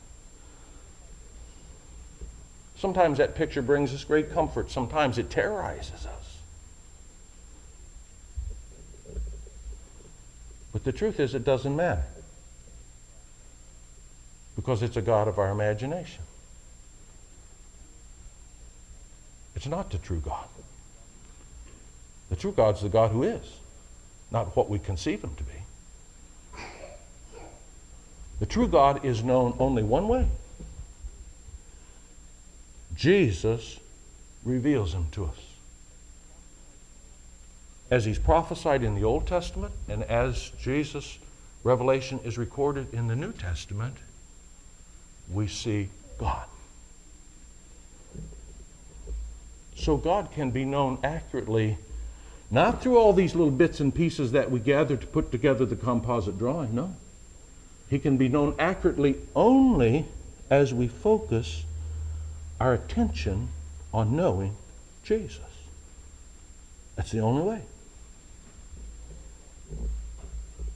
Sometimes 2.77 3.17
that 3.17 3.35
picture 3.35 3.63
brings 3.63 3.95
us 3.95 4.05
great 4.05 4.31
comfort, 4.31 4.71
sometimes 4.71 5.17
it 5.17 5.31
terrorizes 5.31 6.05
us. 6.05 6.22
But 10.73 10.85
the 10.85 10.93
truth 10.93 11.21
is, 11.21 11.35
it 11.35 11.45
doesn't 11.45 11.77
matter. 11.77 12.05
Because 14.57 14.83
it's 14.83 14.97
a 14.97 15.03
God 15.03 15.29
of 15.29 15.39
our 15.39 15.51
imagination. 15.51 16.25
It's 19.55 19.67
not 19.67 19.91
the 19.91 19.99
true 19.99 20.21
God. 20.21 20.47
The 22.31 22.37
true 22.37 22.53
God's 22.53 22.81
the 22.81 22.89
God 22.89 23.11
who 23.11 23.23
is, 23.23 23.59
not 24.31 24.57
what 24.57 24.71
we 24.71 24.79
conceive 24.79 25.23
him 25.23 25.35
to 25.37 25.45
be. 25.45 26.63
The 28.41 28.47
true 28.47 28.67
God 28.67 29.05
is 29.05 29.23
known 29.23 29.55
only 29.59 29.83
one 29.83 30.09
way. 30.09 30.27
Jesus 32.97 33.79
reveals 34.45 34.95
him 34.95 35.09
to 35.13 35.27
us 35.27 35.52
as 37.93 38.07
he's 38.07 38.19
prophesied 38.19 38.83
in 38.83 38.95
the 38.95 39.05
Old 39.05 39.27
Testament 39.27 39.75
and 39.87 40.03
as 40.05 40.51
Jesus' 40.59 41.19
revelation 41.63 42.19
is 42.25 42.39
recorded 42.39 42.87
in 42.95 43.07
the 43.07 43.15
New 43.15 43.33
Testament, 43.33 43.99
we 45.31 45.47
see 45.47 45.91
God. 46.17 46.47
So 49.75 49.99
God 49.99 50.31
can 50.33 50.51
be 50.51 50.65
known 50.65 51.01
accurately, 51.05 51.77
not 52.51 52.81
through 52.81 52.97
all 52.97 53.13
these 53.13 53.35
little 53.35 53.51
bits 53.51 53.79
and 53.79 53.95
pieces 53.95 54.33
that 54.33 54.51
we 54.51 54.59
gather 54.59 54.97
to 54.97 55.07
put 55.07 55.31
together 55.31 55.67
the 55.67 55.77
composite 55.77 56.39
drawing, 56.39 56.75
no. 56.75 56.97
He 57.91 57.99
can 57.99 58.17
be 58.17 58.31
known 58.31 58.55
accurately 58.59 59.17
only 59.37 60.07
as 60.49 60.73
we 60.73 60.89
focus 60.89 61.65
our 62.59 62.73
attention 62.73 63.51
on 63.93 64.17
knowing 64.17 64.57
Jesus. 65.03 65.41
That's 66.97 67.11
the 67.11 67.21
only 67.21 67.43
way. 67.43 67.61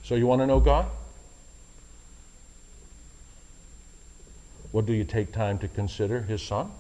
So 0.07 0.15
you 0.15 0.29
want 0.29 0.41
to 0.41 0.47
know 0.47 0.61
God? 0.61 0.87
Well, 4.71 4.85
do 4.85 4.93
you 4.93 5.03
take 5.03 5.33
time 5.33 5.59
to 5.59 5.67
consider 5.67 6.21
his 6.21 6.41
son, 6.41 6.71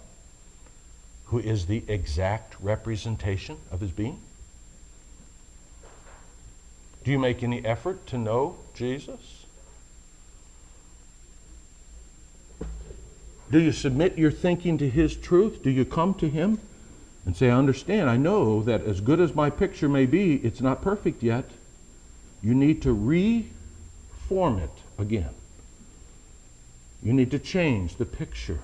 who 1.25 1.41
is 1.41 1.67
the 1.67 1.83
exact 1.89 2.55
representation 2.61 3.57
of 3.73 3.81
his 3.81 3.91
being? 3.91 4.21
Do 7.03 7.11
you 7.11 7.19
make 7.19 7.43
any 7.43 7.65
effort 7.65 8.07
to 8.07 8.17
know 8.17 8.59
Jesus? 8.75 9.47
Do 13.51 13.59
you 13.59 13.73
submit 13.73 14.17
your 14.17 14.31
thinking 14.31 14.79
to 14.79 14.89
his 14.89 15.17
truth? 15.17 15.65
Do 15.65 15.71
you 15.71 15.85
come 15.85 16.15
to 16.15 16.29
him 16.29 16.61
and 17.25 17.37
say, 17.37 17.51
I 17.51 17.59
understand, 17.59 18.09
I 18.09 18.19
know 18.19 18.63
that 18.63 18.85
as 18.85 19.01
good 19.01 19.19
as 19.19 19.35
my 19.35 19.51
picture 19.51 19.89
may 19.89 20.07
be, 20.07 20.37
it's 20.37 20.61
not 20.61 20.81
perfect 20.81 21.25
yet. 21.25 21.51
You 22.47 22.55
need 22.55 22.83
to 22.83 22.93
reform 22.93 24.61
it 24.61 24.71
again. 25.01 25.35
You 27.03 27.13
need 27.13 27.33
to 27.33 27.41
change 27.41 27.97
the 27.97 28.05
picture. 28.05 28.61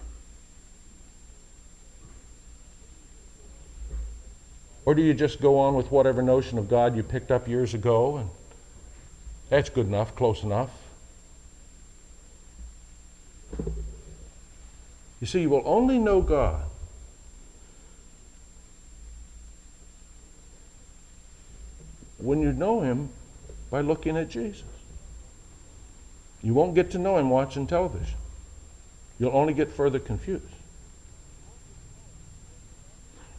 Or 4.85 4.95
do 4.95 5.03
you 5.03 5.13
just 5.13 5.41
go 5.41 5.59
on 5.59 5.75
with 5.75 5.91
whatever 5.91 6.23
notion 6.23 6.59
of 6.59 6.69
God 6.69 6.95
you 6.95 7.03
picked 7.03 7.33
up 7.33 7.49
years 7.49 7.75
ago 7.75 8.19
and 8.19 8.31
that's 9.51 9.69
good 9.69 9.89
enough, 9.89 10.15
close 10.15 10.45
enough? 10.45 10.71
You 15.21 15.27
see, 15.27 15.41
you 15.41 15.51
will 15.51 15.65
only 15.65 15.99
know 15.99 16.21
God 16.21 16.67
when 22.19 22.43
you 22.43 22.53
know 22.53 22.83
Him 22.83 23.09
by 23.73 23.81
looking 23.81 24.19
at 24.19 24.29
Jesus. 24.29 24.65
You 26.43 26.53
won't 26.53 26.75
get 26.75 26.91
to 26.91 26.99
know 26.99 27.17
Him 27.17 27.31
watching 27.31 27.67
television. 27.67 28.19
You'll 29.19 29.35
only 29.35 29.55
get 29.55 29.73
further 29.73 29.99
confused. 29.99 30.45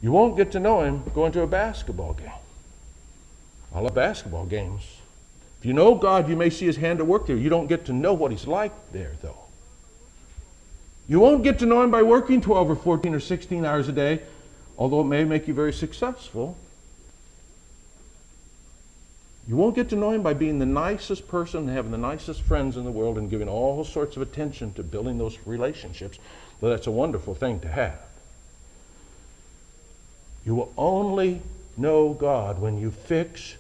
You 0.02 0.12
won't 0.12 0.36
get 0.36 0.52
to 0.54 0.60
know 0.60 0.82
Him 0.82 1.04
going 1.14 1.32
to 1.34 1.42
a 1.42 1.48
basketball 1.48 2.14
game. 2.14 2.32
I 3.76 3.80
love 3.80 3.94
basketball 3.94 4.48
games. 4.48 4.98
If 5.60 5.68
you 5.68 5.74
know 5.74 5.94
God, 5.94 6.28
you 6.28 6.36
may 6.36 6.50
see 6.50 6.66
His 6.66 6.78
hand 6.78 7.00
at 7.00 7.06
work 7.06 7.28
there. 7.28 7.38
You 7.38 7.50
don't 7.50 7.68
get 7.68 7.86
to 7.86 7.94
know 7.94 8.16
what 8.16 8.32
He's 8.32 8.48
like 8.48 8.74
there, 8.92 9.14
though. 9.22 9.38
You 11.08 11.20
won't 11.20 11.44
get 11.44 11.60
to 11.60 11.68
know 11.68 11.84
Him 11.84 11.92
by 11.92 12.02
working 12.02 12.42
12 12.42 12.72
or 12.72 12.76
14 12.76 13.14
or 13.14 13.20
16 13.20 13.66
hours 13.66 13.88
a 13.88 13.92
day, 13.92 14.24
although 14.80 15.02
it 15.02 15.06
may 15.06 15.26
make 15.26 15.48
you 15.48 15.54
very 15.54 15.74
successful. 15.74 16.58
You 19.48 19.58
won't 19.58 19.76
get 19.76 19.90
to 19.90 19.96
know 19.96 20.12
him 20.12 20.24
by 20.24 20.34
being 20.34 20.60
the 20.60 20.66
nicest 20.66 21.28
person 21.28 21.68
having 21.68 21.92
the 21.92 21.98
nicest 21.98 22.42
friends 22.42 22.78
in 22.78 22.86
the 22.86 22.92
world 22.92 23.18
and 23.18 23.30
giving 23.30 23.50
all 23.50 23.84
sorts 23.84 24.16
of 24.16 24.22
attention 24.22 24.74
to 24.74 24.84
building 24.84 25.18
those 25.18 25.38
relationships, 25.46 26.18
though 26.62 26.70
that's 26.70 26.88
a 26.88 26.92
wonderful 26.92 27.36
thing 27.36 27.60
to 27.60 27.68
have. 27.68 28.00
You 30.46 30.56
will 30.56 30.72
only 30.78 31.42
know 31.76 32.14
God 32.14 32.60
when 32.60 32.78
you 32.78 32.92
fix 32.92 33.56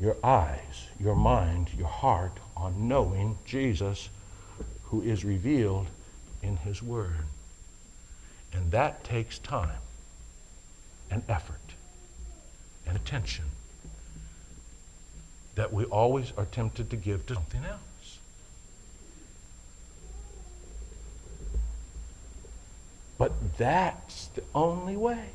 your 0.00 0.16
eyes, 0.24 0.88
your 0.98 1.14
mind, 1.14 1.70
your 1.76 1.88
heart 1.88 2.38
on 2.56 2.88
knowing 2.88 3.38
Jesus 3.44 4.08
who 4.84 5.02
is 5.02 5.24
revealed 5.24 5.86
in 6.42 6.56
His 6.58 6.82
Word. 6.82 7.26
And 8.52 8.70
that 8.72 9.04
takes 9.04 9.38
time 9.38 9.78
and 11.10 11.22
effort 11.28 11.60
and 12.86 12.96
attention 12.96 13.44
that 15.56 15.72
we 15.72 15.84
always 15.84 16.32
are 16.36 16.44
tempted 16.44 16.90
to 16.90 16.96
give 16.96 17.26
to 17.26 17.34
something 17.34 17.64
else. 17.64 17.80
But 23.18 23.32
that's 23.56 24.26
the 24.28 24.42
only 24.54 24.96
way. 24.96 25.30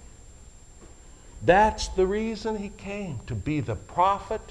That's 1.44 1.88
the 1.90 2.06
reason 2.06 2.58
he 2.58 2.70
came 2.70 3.20
to 3.26 3.34
be 3.34 3.60
the 3.60 3.76
prophet 3.76 4.42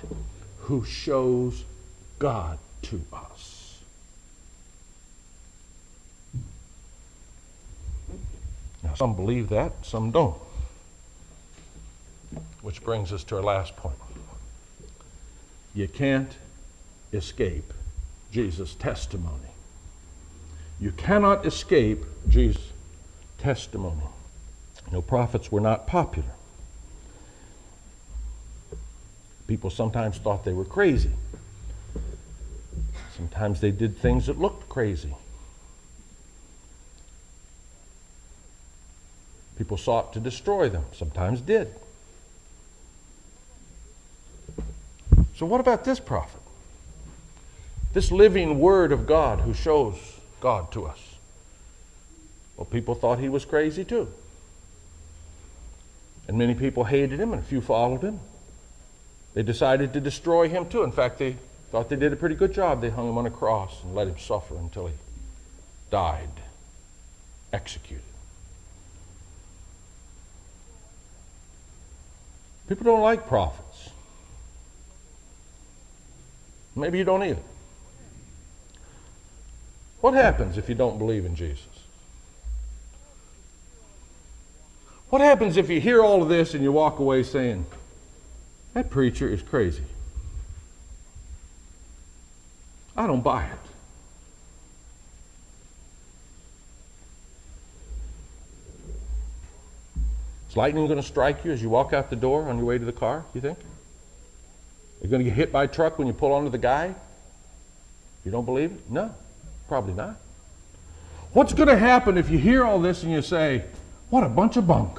who 0.59 0.85
shows 0.85 1.65
God 2.19 2.59
to 2.83 3.01
us. 3.13 3.81
Now, 8.83 8.95
some 8.95 9.15
believe 9.15 9.51
that, 9.51 9.73
some 9.83 10.11
don't. 10.11 10.37
Which 12.63 12.83
brings 12.83 13.13
us 13.13 13.23
to 13.25 13.37
our 13.37 13.43
last 13.43 13.77
point. 13.77 13.97
You 15.75 15.89
can't 15.89 16.37
escape 17.13 17.73
Jesus' 18.33 18.75
testimony. 18.75 19.51
You 20.81 20.93
cannot 20.93 21.47
escape 21.47 22.05
Jesus' 22.29 22.73
testimony. 23.39 24.03
You 24.87 24.93
know, 24.95 25.03
prophets 25.03 25.53
were 25.53 25.61
not 25.61 25.87
popular. 25.87 26.31
People 29.47 29.71
sometimes 29.71 30.19
thought 30.19 30.45
they 30.45 30.53
were 30.53 30.65
crazy. 30.65 31.11
Sometimes 33.17 33.61
they 33.61 33.71
did 33.71 33.99
things 33.99 34.27
that 34.27 34.39
looked 34.39 34.69
crazy. 34.69 35.15
People 39.59 39.77
sought 39.77 40.13
to 40.15 40.21
destroy 40.21 40.69
them, 40.69 40.85
sometimes 40.93 41.41
did. 41.43 41.75
So, 45.41 45.47
what 45.47 45.59
about 45.59 45.85
this 45.85 45.99
prophet? 45.99 46.43
This 47.95 48.13
living 48.13 48.59
word 48.61 48.93
of 48.93 49.07
God 49.07 49.41
who 49.41 49.55
shows 49.55 49.97
God 50.39 50.71
to 50.73 50.85
us. 50.85 50.99
Well, 52.59 52.67
people 52.67 52.95
thought 52.95 53.21
he 53.21 53.31
was 53.31 53.47
crazy 53.47 53.83
too. 53.83 54.13
And 56.29 56.37
many 56.37 56.55
people 56.55 56.85
hated 56.85 57.19
him, 57.19 57.33
and 57.33 57.41
a 57.41 57.45
few 57.47 57.63
followed 57.63 58.03
him. 58.03 58.21
They 59.33 59.43
decided 59.43 59.95
to 59.95 60.01
destroy 60.01 60.51
him 60.51 60.69
too. 60.69 60.83
In 60.83 60.93
fact, 60.93 61.19
they 61.19 61.37
thought 61.73 61.89
they 61.89 61.97
did 61.97 62.13
a 62.13 62.17
pretty 62.17 62.35
good 62.35 62.53
job. 62.53 62.83
They 62.83 62.91
hung 62.91 63.09
him 63.09 63.17
on 63.17 63.25
a 63.25 63.31
cross 63.31 63.83
and 63.83 63.95
let 63.95 64.09
him 64.09 64.19
suffer 64.19 64.55
until 64.59 64.89
he 64.89 64.95
died, 65.91 66.29
executed. 67.51 68.05
People 72.69 72.85
don't 72.85 73.01
like 73.01 73.27
prophets. 73.27 73.89
Maybe 76.75 76.99
you 76.99 77.05
don't 77.05 77.23
either. 77.23 77.43
What 80.01 80.15
happens 80.15 80.57
if 80.57 80.69
you 80.69 80.75
don't 80.75 80.99
believe 80.99 81.25
in 81.25 81.35
Jesus? 81.35 81.67
What 85.11 85.21
happens 85.21 85.57
if 85.57 85.69
you 85.69 85.81
hear 85.81 86.03
all 86.03 86.23
of 86.23 86.29
this 86.29 86.55
and 86.55 86.63
you 86.63 86.73
walk 86.73 87.01
away 87.01 87.23
saying, 87.23 87.67
that 88.75 88.91
preacher 88.91 89.29
is 89.29 89.43
crazy? 89.43 89.83
I 92.97 93.07
don't 93.07 93.23
buy 93.23 93.45
it. 93.47 93.59
Is 100.49 100.57
lightning 100.57 100.87
going 100.87 101.01
to 101.01 101.07
strike 101.07 101.45
you 101.45 101.53
as 101.53 101.63
you 101.63 101.69
walk 101.69 101.93
out 101.93 102.11
the 102.11 102.17
door 102.17 102.49
on 102.49 102.57
your 102.57 102.67
way 102.67 102.79
to 102.79 102.85
the 102.85 102.93
car, 102.93 103.25
you 103.35 103.41
think? 103.41 103.59
You're 105.01 105.11
going 105.11 105.25
to 105.25 105.31
get 105.31 105.37
hit 105.37 105.53
by 105.53 105.65
a 105.65 105.69
truck 105.69 105.99
when 105.99 106.07
you 106.07 106.13
pull 106.13 106.33
onto 106.33 106.51
the 106.51 106.59
guy? 106.59 106.95
You 108.25 108.31
don't 108.31 108.45
believe 108.45 108.73
it? 108.73 108.91
No, 108.91 109.15
probably 109.69 109.95
not. 109.95 110.17
What's 111.33 111.55
going 111.55 111.69
to 111.69 111.77
happen 111.77 112.19
if 112.19 112.29
you 112.29 112.39
hear 112.39 112.65
all 112.65 112.81
this 112.81 113.03
and 113.03 113.13
you 113.13 113.23
say, 113.23 113.65
What 114.11 114.25
a 114.25 114.29
bunch 114.29 114.57
of 114.57 114.67
bunk? 114.67 114.99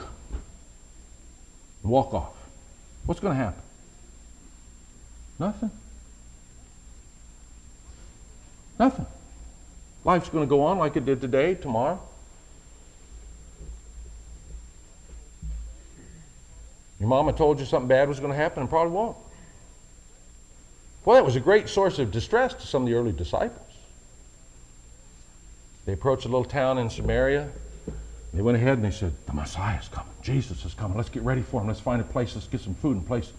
Walk 1.84 2.14
off. 2.14 2.34
What's 3.06 3.20
going 3.20 3.38
to 3.38 3.44
happen? 3.44 3.62
Nothing. 5.40 5.72
Nothing. 8.80 9.06
Life's 10.04 10.30
going 10.30 10.44
to 10.44 10.50
go 10.50 10.64
on 10.64 10.80
like 10.80 10.96
it 10.96 11.06
did 11.06 11.22
today, 11.22 11.56
tomorrow. 11.56 12.02
Your 17.00 17.10
mama 17.10 17.34
told 17.34 17.60
you 17.60 17.66
something 17.66 17.88
bad 17.88 18.08
was 18.08 18.20
going 18.20 18.32
to 18.32 18.38
happen 18.38 18.62
and 18.62 18.70
probably 18.70 18.94
won't. 18.94 19.18
Well, 21.04 21.16
that 21.16 21.26
was 21.26 21.36
a 21.36 21.40
great 21.40 21.68
source 21.68 22.00
of 22.00 22.12
distress 22.12 22.54
to 22.54 22.68
some 22.68 22.84
of 22.84 22.88
the 22.88 22.96
early 22.96 23.12
disciples. 23.12 23.68
They 25.86 25.94
approached 25.94 26.26
a 26.26 26.28
little 26.28 26.46
town 26.46 26.78
in 26.78 26.90
Samaria. 26.90 27.50
They 28.34 28.42
went 28.42 28.56
ahead 28.56 28.74
and 28.74 28.86
they 28.86 28.92
said, 28.92 29.14
The 29.26 29.34
Messiah 29.34 29.80
is 29.80 29.88
coming. 29.88 30.14
Jesus 30.22 30.64
is 30.64 30.74
coming. 30.74 30.96
Let's 30.96 31.10
get 31.10 31.24
ready 31.24 31.42
for 31.42 31.60
him. 31.60 31.68
Let's 31.68 31.80
find 31.80 32.00
a 32.00 32.06
place. 32.06 32.36
Let's 32.36 32.48
get 32.48 32.62
some 32.62 32.76
food 32.76 32.98
in 32.98 33.04
place. 33.04 33.32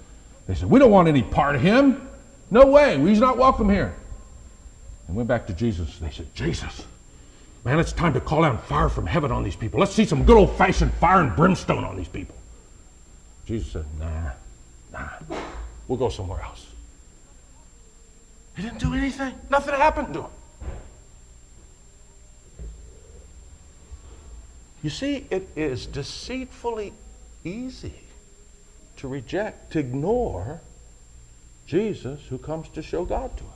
They 0.47 0.55
said, 0.55 0.69
We 0.69 0.79
don't 0.79 0.91
want 0.91 1.09
any 1.09 1.23
part 1.23 1.55
of 1.55 1.63
him. 1.63 2.09
No 2.51 2.67
way. 2.67 2.99
He's 2.99 3.21
not 3.21 3.39
welcome 3.39 3.71
here. 3.71 3.95
And 5.07 5.17
went 5.17 5.29
back 5.29 5.47
to 5.47 5.55
Jesus. 5.55 5.99
They 5.99 6.11
said, 6.11 6.35
Jesus, 6.35 6.85
man, 7.65 7.79
it's 7.79 7.93
time 7.93 8.13
to 8.15 8.21
call 8.21 8.43
down 8.43 8.59
fire 8.59 8.89
from 8.89 9.07
heaven 9.07 9.31
on 9.31 9.45
these 9.45 9.57
people. 9.57 9.79
Let's 9.79 9.93
see 9.93 10.05
some 10.05 10.25
good 10.25 10.37
old 10.37 10.57
fashioned 10.57 10.93
fire 10.95 11.21
and 11.21 11.35
brimstone 11.35 11.85
on 11.85 11.97
these 11.97 12.09
people. 12.09 12.35
Jesus 13.47 13.73
said, 13.73 13.87
Nah, 13.99 14.33
nah. 14.93 15.09
We'll 15.87 15.99
go 15.99 16.09
somewhere 16.09 16.43
else. 16.43 16.72
He 18.57 18.63
didn't 18.63 18.79
do 18.79 18.95
anything. 18.95 19.35
Nothing 19.51 19.75
happened 19.75 20.15
to 20.15 20.23
him. 20.23 20.31
You 24.83 24.91
see, 24.91 25.27
it 25.31 25.49
is 25.55 25.87
deceitfully 25.87 26.93
easy 27.45 27.95
to 28.97 29.09
reject, 29.09 29.73
to 29.73 29.79
ignore 29.79 30.61
Jesus 31.67 32.21
who 32.29 32.39
comes 32.39 32.69
to 32.71 32.83
show 32.83 33.05
God 33.05 33.37
to 33.37 33.45
us. 33.45 33.49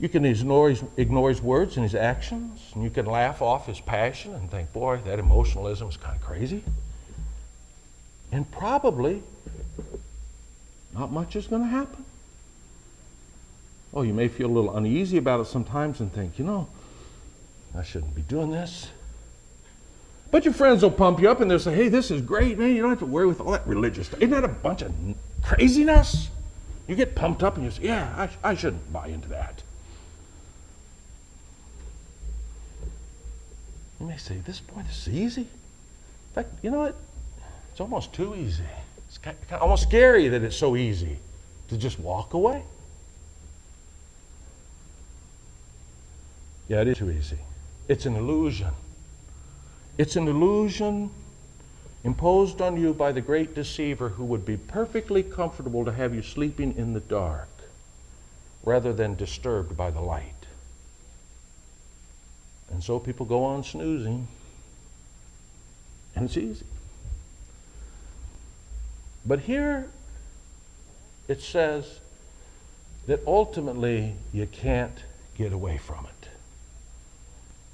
You 0.00 0.08
can 0.08 0.24
ignore 0.24 0.70
his, 0.70 0.82
ignore 0.96 1.28
his 1.28 1.40
words 1.40 1.76
and 1.76 1.84
his 1.84 1.94
actions, 1.94 2.72
and 2.74 2.82
you 2.82 2.90
can 2.90 3.06
laugh 3.06 3.40
off 3.40 3.66
his 3.66 3.78
passion 3.78 4.34
and 4.34 4.50
think, 4.50 4.72
boy, 4.72 5.00
that 5.04 5.18
emotionalism 5.18 5.88
is 5.88 5.96
kind 5.96 6.16
of 6.16 6.22
crazy. 6.22 6.64
And 8.32 8.50
probably 8.50 9.22
not 10.92 11.12
much 11.12 11.36
is 11.36 11.46
going 11.46 11.62
to 11.62 11.68
happen. 11.68 12.04
Oh, 13.94 14.02
you 14.02 14.14
may 14.14 14.28
feel 14.28 14.48
a 14.48 14.52
little 14.52 14.74
uneasy 14.76 15.18
about 15.18 15.40
it 15.40 15.46
sometimes 15.46 16.00
and 16.00 16.12
think, 16.12 16.38
you 16.38 16.44
know, 16.44 16.68
I 17.76 17.82
shouldn't 17.82 18.14
be 18.14 18.22
doing 18.22 18.50
this. 18.50 18.88
But 20.30 20.46
your 20.46 20.54
friends 20.54 20.82
will 20.82 20.90
pump 20.90 21.20
you 21.20 21.30
up 21.30 21.40
and 21.42 21.50
they'll 21.50 21.58
say, 21.58 21.74
hey, 21.74 21.88
this 21.88 22.10
is 22.10 22.22
great, 22.22 22.58
man. 22.58 22.74
You 22.74 22.80
don't 22.80 22.90
have 22.90 23.00
to 23.00 23.06
worry 23.06 23.26
with 23.26 23.40
all 23.40 23.52
that 23.52 23.66
religious 23.66 24.06
stuff. 24.06 24.20
Isn't 24.20 24.30
that 24.30 24.44
a 24.44 24.48
bunch 24.48 24.80
of 24.80 24.92
craziness? 25.42 26.30
You 26.88 26.96
get 26.96 27.14
pumped 27.14 27.42
up 27.42 27.56
and 27.56 27.64
you 27.64 27.70
say, 27.70 27.82
yeah, 27.82 28.28
I, 28.42 28.50
I 28.50 28.54
shouldn't 28.54 28.90
buy 28.92 29.08
into 29.08 29.28
that. 29.28 29.62
You 34.00 34.06
may 34.06 34.16
say, 34.16 34.36
this 34.38 34.58
boy, 34.60 34.82
this 34.86 35.06
is 35.06 35.14
easy. 35.14 35.42
In 35.42 36.34
fact, 36.34 36.48
you 36.62 36.70
know 36.70 36.78
what? 36.78 36.96
It's 37.70 37.80
almost 37.80 38.14
too 38.14 38.34
easy. 38.34 38.64
It's 39.08 39.18
kind 39.18 39.36
of 39.50 39.60
almost 39.60 39.82
scary 39.82 40.28
that 40.28 40.42
it's 40.42 40.56
so 40.56 40.76
easy 40.76 41.18
to 41.68 41.76
just 41.76 41.98
walk 41.98 42.32
away. 42.32 42.62
Yeah, 46.72 46.80
it 46.80 46.88
is 46.88 46.96
too 46.96 47.10
easy. 47.10 47.36
It's 47.86 48.06
an 48.06 48.16
illusion. 48.16 48.70
It's 49.98 50.16
an 50.16 50.26
illusion 50.26 51.10
imposed 52.02 52.62
on 52.62 52.80
you 52.80 52.94
by 52.94 53.12
the 53.12 53.20
great 53.20 53.54
deceiver 53.54 54.08
who 54.08 54.24
would 54.24 54.46
be 54.46 54.56
perfectly 54.56 55.22
comfortable 55.22 55.84
to 55.84 55.92
have 55.92 56.14
you 56.14 56.22
sleeping 56.22 56.74
in 56.74 56.94
the 56.94 57.00
dark 57.00 57.50
rather 58.64 58.94
than 58.94 59.16
disturbed 59.16 59.76
by 59.76 59.90
the 59.90 60.00
light. 60.00 60.46
And 62.70 62.82
so 62.82 62.98
people 62.98 63.26
go 63.26 63.44
on 63.44 63.64
snoozing, 63.64 64.26
and 66.16 66.24
it's 66.24 66.38
easy. 66.38 66.64
But 69.26 69.40
here 69.40 69.90
it 71.28 71.42
says 71.42 72.00
that 73.04 73.20
ultimately 73.26 74.14
you 74.32 74.46
can't 74.46 75.04
get 75.36 75.52
away 75.52 75.76
from 75.76 76.06
it. 76.06 76.11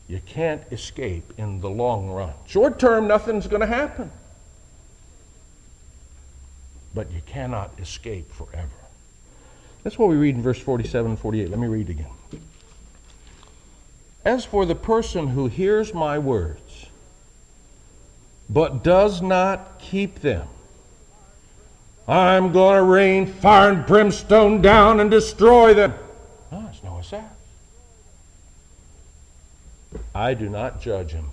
You 0.09 0.21
can't 0.25 0.63
escape 0.73 1.35
in 1.37 1.61
the 1.61 1.69
long 1.69 2.09
run. 2.09 2.33
Short 2.47 2.79
term, 2.79 3.07
nothing's 3.07 3.47
going 3.47 3.61
to 3.61 3.67
happen. 3.67 4.11
But 6.95 7.13
you 7.13 7.21
cannot 7.27 7.79
escape 7.79 8.33
forever. 8.33 8.71
That's 9.85 9.99
what 9.99 10.09
we 10.09 10.17
read 10.17 10.35
in 10.35 10.43
verse 10.43 10.59
47 10.59 11.13
and 11.13 11.19
48. 11.19 11.51
Let 11.51 11.59
me 11.59 11.67
read 11.67 11.91
again. 11.91 12.07
As 14.25 14.45
for 14.45 14.65
the 14.65 14.75
person 14.75 15.29
who 15.29 15.47
hears 15.47 15.93
my 15.93 16.19
words, 16.19 16.87
but 18.49 18.83
does 18.83 19.21
not 19.21 19.79
keep 19.79 20.21
them, 20.21 20.49
I'm 22.07 22.53
going 22.53 22.77
to 22.77 22.83
rain 22.83 23.27
fire 23.27 23.71
and 23.71 23.87
brimstone 23.87 24.63
down 24.63 25.01
and 25.01 25.11
destroy 25.11 25.75
them. 25.75 25.93
Oh, 26.51 26.67
it's 26.71 26.83
Noah 26.83 27.05
says. 27.05 27.23
I 30.19 30.35
do 30.35 30.49
not 30.49 30.81
judge 30.81 31.13
him. 31.13 31.31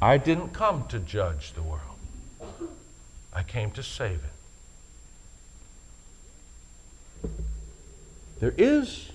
I 0.00 0.16
didn't 0.16 0.54
come 0.54 0.86
to 0.88 0.98
judge 0.98 1.52
the 1.52 1.60
world. 1.60 1.82
I 3.30 3.42
came 3.42 3.72
to 3.72 3.82
save 3.82 4.22
it. 7.22 7.30
There 8.40 8.54
is 8.56 9.10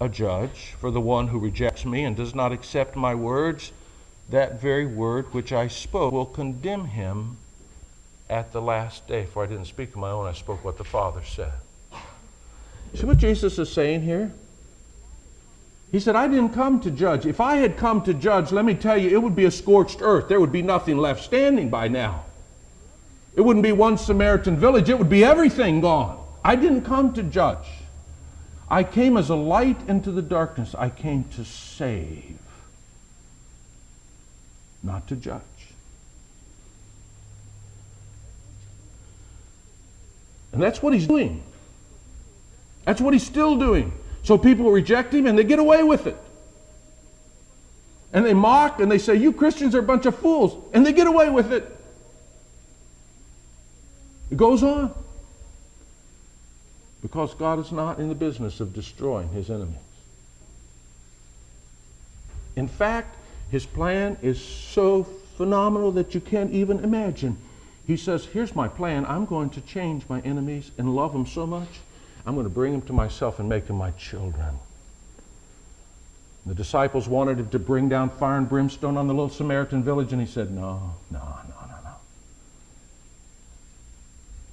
a 0.00 0.08
judge 0.08 0.74
for 0.80 0.90
the 0.90 1.00
one 1.00 1.28
who 1.28 1.38
rejects 1.38 1.84
me 1.84 2.02
and 2.02 2.16
does 2.16 2.34
not 2.34 2.50
accept 2.50 2.96
my 2.96 3.14
words 3.14 3.70
that 4.30 4.60
very 4.60 4.84
word 4.84 5.32
which 5.32 5.52
I 5.52 5.68
spoke 5.68 6.12
will 6.12 6.26
condemn 6.26 6.86
him 6.86 7.36
at 8.28 8.50
the 8.50 8.60
last 8.60 9.06
day. 9.06 9.26
For 9.26 9.44
I 9.44 9.46
didn't 9.46 9.66
speak 9.66 9.90
of 9.90 9.98
my 9.98 10.10
own, 10.10 10.26
I 10.26 10.32
spoke 10.32 10.64
what 10.64 10.76
the 10.76 10.82
Father 10.82 11.22
said. 11.22 11.52
See 12.94 13.06
what 13.06 13.18
Jesus 13.18 13.58
is 13.58 13.70
saying 13.70 14.02
here? 14.02 14.32
He 15.92 16.00
said, 16.00 16.16
I 16.16 16.26
didn't 16.26 16.50
come 16.50 16.80
to 16.80 16.90
judge. 16.90 17.26
If 17.26 17.40
I 17.40 17.56
had 17.56 17.76
come 17.76 18.02
to 18.02 18.14
judge, 18.14 18.52
let 18.52 18.64
me 18.64 18.74
tell 18.74 18.98
you, 18.98 19.10
it 19.10 19.22
would 19.22 19.36
be 19.36 19.44
a 19.44 19.50
scorched 19.50 19.98
earth. 20.00 20.28
There 20.28 20.40
would 20.40 20.52
be 20.52 20.62
nothing 20.62 20.98
left 20.98 21.24
standing 21.24 21.70
by 21.70 21.88
now. 21.88 22.24
It 23.34 23.42
wouldn't 23.42 23.62
be 23.62 23.72
one 23.72 23.98
Samaritan 23.98 24.56
village, 24.56 24.88
it 24.88 24.98
would 24.98 25.10
be 25.10 25.24
everything 25.24 25.80
gone. 25.80 26.18
I 26.44 26.56
didn't 26.56 26.82
come 26.82 27.12
to 27.14 27.22
judge. 27.22 27.66
I 28.68 28.82
came 28.82 29.16
as 29.16 29.30
a 29.30 29.36
light 29.36 29.78
into 29.88 30.10
the 30.10 30.22
darkness. 30.22 30.74
I 30.76 30.90
came 30.90 31.24
to 31.36 31.44
save 31.44 32.38
not 34.82 35.06
to 35.08 35.16
judge. 35.16 35.42
And 40.52 40.62
that's 40.62 40.82
what 40.82 40.94
he's 40.94 41.06
doing. 41.06 41.42
That's 42.86 43.00
what 43.00 43.12
he's 43.12 43.26
still 43.26 43.58
doing. 43.58 43.92
So 44.22 44.38
people 44.38 44.70
reject 44.70 45.12
him 45.12 45.26
and 45.26 45.38
they 45.38 45.44
get 45.44 45.58
away 45.58 45.82
with 45.82 46.06
it. 46.06 46.16
And 48.12 48.24
they 48.24 48.32
mock 48.32 48.80
and 48.80 48.90
they 48.90 48.98
say, 48.98 49.16
You 49.16 49.32
Christians 49.32 49.74
are 49.74 49.80
a 49.80 49.82
bunch 49.82 50.06
of 50.06 50.16
fools. 50.16 50.56
And 50.72 50.86
they 50.86 50.92
get 50.94 51.06
away 51.06 51.28
with 51.28 51.52
it. 51.52 51.76
It 54.30 54.38
goes 54.38 54.62
on. 54.62 54.94
Because 57.02 57.34
God 57.34 57.58
is 57.58 57.70
not 57.70 57.98
in 57.98 58.08
the 58.08 58.14
business 58.14 58.60
of 58.60 58.72
destroying 58.72 59.28
his 59.28 59.50
enemies. 59.50 59.76
In 62.56 62.68
fact, 62.68 63.16
his 63.50 63.66
plan 63.66 64.16
is 64.22 64.42
so 64.42 65.04
phenomenal 65.36 65.92
that 65.92 66.14
you 66.14 66.20
can't 66.20 66.52
even 66.52 66.82
imagine. 66.82 67.36
He 67.86 67.96
says, 67.96 68.24
Here's 68.24 68.54
my 68.54 68.66
plan. 68.66 69.04
I'm 69.06 69.26
going 69.26 69.50
to 69.50 69.60
change 69.60 70.08
my 70.08 70.20
enemies 70.20 70.70
and 70.78 70.96
love 70.96 71.12
them 71.12 71.26
so 71.26 71.46
much, 71.46 71.68
I'm 72.26 72.34
going 72.34 72.44
to 72.44 72.50
bring 72.50 72.72
them 72.72 72.82
to 72.82 72.92
myself 72.92 73.38
and 73.38 73.48
make 73.48 73.66
them 73.66 73.76
my 73.76 73.92
children. 73.92 74.58
The 76.44 76.54
disciples 76.54 77.08
wanted 77.08 77.38
him 77.38 77.48
to 77.50 77.58
bring 77.58 77.88
down 77.88 78.10
fire 78.10 78.38
and 78.38 78.48
brimstone 78.48 78.96
on 78.96 79.06
the 79.06 79.14
little 79.14 79.28
Samaritan 79.28 79.82
village, 79.82 80.12
and 80.12 80.20
he 80.20 80.26
said, 80.26 80.50
No, 80.50 80.94
no, 81.10 81.18
no, 81.20 81.66
no, 81.66 81.74
no. 81.84 81.94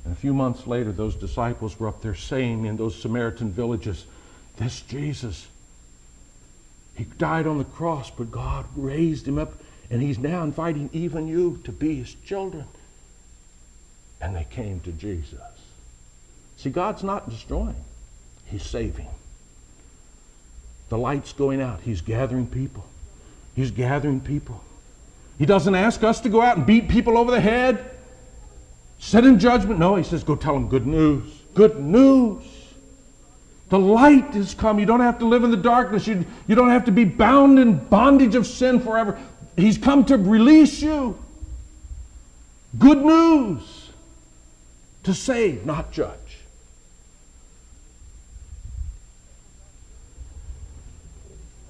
And 0.06 0.14
a 0.14 0.16
few 0.16 0.34
months 0.34 0.66
later, 0.66 0.92
those 0.92 1.16
disciples 1.16 1.80
were 1.80 1.88
up 1.88 2.02
there 2.02 2.16
saying 2.16 2.66
in 2.66 2.78
those 2.78 3.00
Samaritan 3.00 3.52
villages, 3.52 4.06
This 4.58 4.82
Jesus 4.82 5.48
he 6.96 7.06
died 7.06 7.48
on 7.48 7.58
the 7.58 7.64
cross, 7.64 8.12
but 8.12 8.32
God 8.32 8.66
raised 8.76 9.28
him 9.28 9.40
up, 9.40 9.54
and 9.90 10.02
he's 10.02 10.20
now 10.20 10.44
inviting 10.44 10.90
even 10.94 11.28
you 11.28 11.60
to 11.64 11.72
be 11.72 11.96
his 11.96 12.14
children. 12.26 12.66
And 14.22 14.36
they 14.36 14.46
came 14.50 14.80
to 14.82 14.92
Jesus. 14.92 15.40
See, 16.64 16.70
God's 16.70 17.04
not 17.04 17.30
destroying, 17.30 17.76
he's 18.46 18.64
saving. 18.64 19.10
The 20.88 20.98
light's 20.98 21.34
going 21.34 21.60
out. 21.60 21.82
He's 21.82 22.00
gathering 22.00 22.48
people. 22.48 22.86
He's 23.54 23.70
gathering 23.70 24.22
people. 24.22 24.64
He 25.38 25.46
doesn't 25.46 25.76
ask 25.76 26.04
us 26.04 26.22
to 26.22 26.30
go 26.30 26.42
out 26.42 26.56
and 26.56 26.66
beat 26.66 26.88
people 26.88 27.18
over 27.18 27.32
the 27.32 27.42
head, 27.42 27.92
sit 28.98 29.26
in 29.26 29.40
judgment. 29.40 29.78
No, 29.78 29.98
he 29.98 30.06
says, 30.06 30.24
go 30.24 30.38
tell 30.38 30.54
them 30.54 30.70
good 30.70 30.88
news. 30.88 31.30
Good 31.54 31.82
news. 31.82 32.46
The 33.68 33.80
light 33.80 34.34
has 34.34 34.54
come. 34.54 34.80
You 34.80 34.86
don't 34.86 35.02
have 35.02 35.20
to 35.20 35.26
live 35.26 35.44
in 35.44 35.52
the 35.52 35.58
darkness. 35.58 36.08
You, 36.08 36.26
you 36.48 36.56
don't 36.56 36.70
have 36.70 36.86
to 36.86 36.92
be 36.92 37.04
bound 37.04 37.60
in 37.60 37.76
bondage 37.76 38.36
of 38.36 38.48
sin 38.48 38.80
forever. 38.80 39.20
He's 39.58 39.78
come 39.78 40.06
to 40.06 40.18
release 40.18 40.82
you. 40.82 41.20
Good 42.80 43.00
news 43.00 43.90
to 45.04 45.14
save, 45.14 45.66
not 45.66 45.92
judge. 45.92 46.23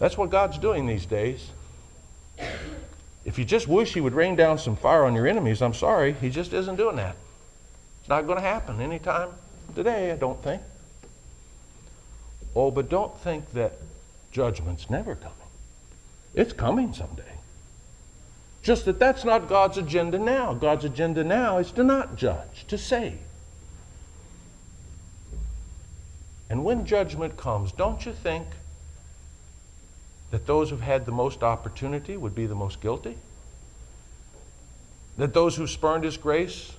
That's 0.03 0.17
what 0.17 0.29
God's 0.29 0.57
doing 0.57 0.85
these 0.85 1.05
days. 1.05 1.49
If 3.23 3.39
you 3.39 3.45
just 3.45 3.69
wish 3.69 3.93
He 3.93 4.01
would 4.01 4.13
rain 4.13 4.35
down 4.35 4.57
some 4.57 4.75
fire 4.75 5.05
on 5.05 5.15
your 5.15 5.25
enemies, 5.25 5.61
I'm 5.61 5.73
sorry, 5.73 6.11
He 6.11 6.29
just 6.29 6.51
isn't 6.51 6.75
doing 6.75 6.97
that. 6.97 7.15
It's 8.01 8.09
not 8.09 8.27
going 8.27 8.37
to 8.37 8.43
happen 8.43 8.81
anytime 8.81 9.29
today, 9.73 10.11
I 10.11 10.17
don't 10.17 10.43
think. 10.43 10.61
Oh, 12.53 12.69
but 12.69 12.89
don't 12.89 13.17
think 13.19 13.53
that 13.53 13.75
judgment's 14.33 14.89
never 14.89 15.15
coming. 15.15 15.37
It's 16.35 16.51
coming 16.51 16.91
someday. 16.91 17.23
Just 18.61 18.83
that 18.83 18.99
that's 18.99 19.23
not 19.23 19.47
God's 19.47 19.77
agenda 19.77 20.19
now. 20.19 20.53
God's 20.53 20.83
agenda 20.83 21.23
now 21.23 21.59
is 21.59 21.71
to 21.71 21.81
not 21.81 22.17
judge, 22.17 22.65
to 22.67 22.77
save. 22.77 23.19
And 26.49 26.65
when 26.65 26.85
judgment 26.85 27.37
comes, 27.37 27.71
don't 27.71 28.05
you 28.05 28.11
think 28.11 28.47
that 30.33 30.47
those 30.47 30.71
who've 30.71 30.81
had 30.81 31.05
the 31.05 31.11
most 31.11 31.43
opportunity 31.43 32.17
would 32.17 32.33
be 32.33 32.47
the 32.47 32.55
most 32.55 32.81
guilty? 32.81 33.15
That 35.15 35.31
those 35.31 35.55
who 35.55 35.67
spurned 35.67 36.03
his 36.03 36.17
grace 36.17 36.73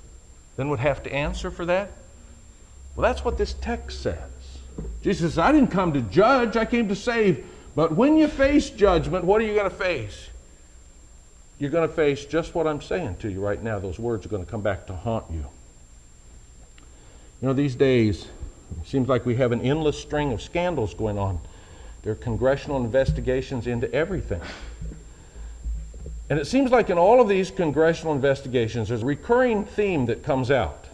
then 0.57 0.71
would 0.71 0.81
have 0.81 1.05
to 1.05 1.15
answer 1.15 1.53
for 1.53 1.65
that? 1.67 1.93
Well, 2.97 3.09
that's 3.09 3.25
what 3.25 3.39
this 3.39 3.55
text 3.55 4.03
says. 4.03 4.19
Jesus 5.05 5.35
says, 5.35 5.39
I 5.39 5.53
didn't 5.53 5.71
come 5.71 5.93
to 5.93 6.01
judge, 6.01 6.57
I 6.57 6.65
came 6.65 6.89
to 6.89 6.97
save. 6.97 7.47
But 7.77 7.95
when 7.95 8.17
you 8.17 8.27
face 8.27 8.71
judgment, 8.71 9.25
what 9.25 9.41
are 9.41 9.45
you 9.45 9.55
going 9.55 9.71
to 9.71 9.77
face? 9.77 10.31
You're 11.61 11.71
going 11.71 11.89
to 11.89 11.95
face 11.95 12.25
just 12.25 12.57
what 12.57 12.67
I'm 12.67 12.81
saying 12.81 13.19
to 13.19 13.31
you 13.31 13.41
right 13.41 13.63
now. 13.63 13.79
Those 13.79 14.01
words 14.01 14.27
are 14.27 14.31
going 14.31 14.45
to 14.45 14.51
come 14.51 14.63
back 14.63 14.89
to 14.89 14.95
haunt 14.95 15.27
you. 15.31 15.47
You 17.41 17.49
know, 17.49 17.53
these 17.53 17.77
days, 17.77 18.27
it 18.81 18.89
seems 18.89 19.09
like 19.09 19.25
we 19.25 19.37
have 19.37 19.53
an 19.53 19.61
endless 19.61 19.97
string 19.97 20.33
of 20.33 20.43
scandals 20.43 20.93
going 20.93 21.19
on. 21.19 21.39
There 22.05 22.13
are 22.13 22.17
congressional 22.17 22.77
investigations 22.85 23.67
into 23.67 23.93
everything. 23.93 24.43
And 26.29 26.39
it 26.39 26.47
seems 26.47 26.71
like 26.71 26.91
in 26.91 26.99
all 26.99 27.21
of 27.21 27.29
these 27.29 27.51
congressional 27.51 28.15
investigations, 28.15 28.89
there's 28.89 29.03
a 29.03 29.07
recurring 29.07 29.65
theme 29.65 30.07
that 30.07 30.23
comes 30.23 30.51
out. 30.51 30.85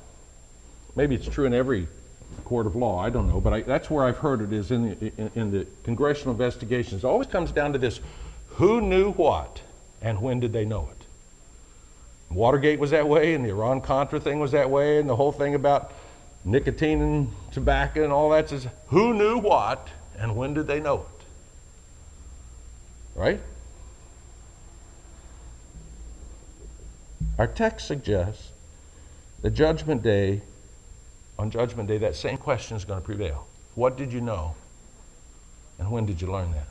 Maybe 0.95 1.17
it's 1.17 1.29
true 1.29 1.47
in 1.47 1.55
every 1.55 1.89
court 2.45 2.67
of 2.67 2.77
law, 2.77 3.01
I 3.01 3.11
don't 3.11 3.29
know, 3.29 3.41
but 3.41 3.53
I, 3.53 3.61
that's 3.63 3.91
where 3.91 4.05
I've 4.05 4.19
heard 4.19 4.41
it 4.41 4.53
is 4.53 4.71
in 4.71 4.91
the, 4.91 5.13
in, 5.19 5.31
in 5.35 5.51
the 5.51 5.67
congressional 5.83 6.31
investigations. 6.33 7.05
It 7.05 7.07
always 7.07 7.27
comes 7.27 7.51
down 7.51 7.73
to 7.73 7.79
this 7.79 8.01
who 8.51 8.81
knew 8.81 9.13
what 9.13 9.63
and 10.03 10.21
when 10.21 10.39
did 10.41 10.53
they 10.53 10.65
know 10.65 10.89
it? 10.93 11.07
Watergate 12.33 12.79
was 12.79 12.91
that 12.93 13.09
way, 13.09 13.35
and 13.35 13.45
the 13.45 13.51
Iran 13.51 13.81
Contra 13.81 14.21
thing 14.21 14.39
was 14.39 14.53
that 14.53 14.71
way, 14.71 14.99
and 14.99 15.09
the 15.09 15.17
whole 15.17 15.33
thing 15.33 15.57
about 15.57 15.93
nicotine 16.45 17.03
and 17.03 17.33
tobacco 17.51 18.05
and 18.05 18.13
all 18.13 18.31
that 18.31 18.49
says 18.49 18.67
who 18.87 19.13
knew 19.13 19.39
what 19.39 19.89
and 20.21 20.37
when 20.37 20.55
did 20.55 20.67
they 20.67 20.79
know 20.79 21.01
it? 21.01 21.25
Right? 23.19 23.41
Our 27.39 27.47
text 27.47 27.87
suggests 27.87 28.53
the 29.41 29.51
judgment 29.51 30.03
day, 30.03 30.43
on 31.39 31.51
judgment 31.51 31.89
day, 31.89 31.99
that 31.99 32.15
same 32.15 32.37
question 32.37 32.77
is 32.77 32.85
going 32.85 33.01
to 33.01 33.05
prevail. 33.05 33.47
What 33.75 33.97
did 33.97 34.13
you 34.13 34.21
know? 34.21 34.55
And 35.79 35.91
when 35.91 36.05
did 36.05 36.21
you 36.21 36.31
learn 36.31 36.53
that? 36.53 36.67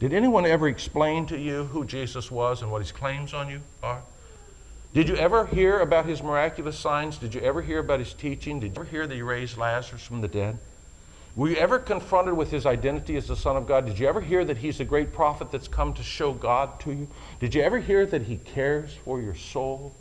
Did 0.00 0.14
anyone 0.14 0.46
ever 0.46 0.66
explain 0.66 1.26
to 1.26 1.38
you 1.38 1.64
who 1.64 1.84
Jesus 1.84 2.30
was 2.30 2.62
and 2.62 2.72
what 2.72 2.80
his 2.80 2.90
claims 2.92 3.34
on 3.34 3.50
you 3.50 3.60
are? 3.82 4.02
Did 4.94 5.08
you 5.08 5.16
ever 5.16 5.46
hear 5.46 5.80
about 5.80 6.06
his 6.06 6.22
miraculous 6.22 6.78
signs? 6.78 7.18
Did 7.18 7.34
you 7.34 7.42
ever 7.42 7.60
hear 7.60 7.80
about 7.80 7.98
his 7.98 8.14
teaching? 8.14 8.60
Did 8.60 8.76
you 8.76 8.82
ever 8.82 8.90
hear 8.90 9.06
that 9.06 9.14
he 9.14 9.22
raised 9.22 9.58
Lazarus 9.58 10.02
from 10.02 10.22
the 10.22 10.28
dead? 10.28 10.58
Were 11.36 11.48
you 11.48 11.56
ever 11.56 11.80
confronted 11.80 12.34
with 12.34 12.52
his 12.52 12.64
identity 12.64 13.16
as 13.16 13.26
the 13.26 13.34
Son 13.34 13.56
of 13.56 13.66
God? 13.66 13.86
Did 13.86 13.98
you 13.98 14.06
ever 14.06 14.20
hear 14.20 14.44
that 14.44 14.58
he's 14.58 14.78
a 14.78 14.84
great 14.84 15.12
prophet 15.12 15.50
that's 15.50 15.66
come 15.66 15.92
to 15.94 16.02
show 16.02 16.32
God 16.32 16.78
to 16.80 16.92
you? 16.92 17.08
Did 17.40 17.56
you 17.56 17.62
ever 17.62 17.80
hear 17.80 18.06
that 18.06 18.22
he 18.22 18.36
cares 18.36 18.94
for 19.04 19.20
your 19.20 19.34
soul? 19.34 19.92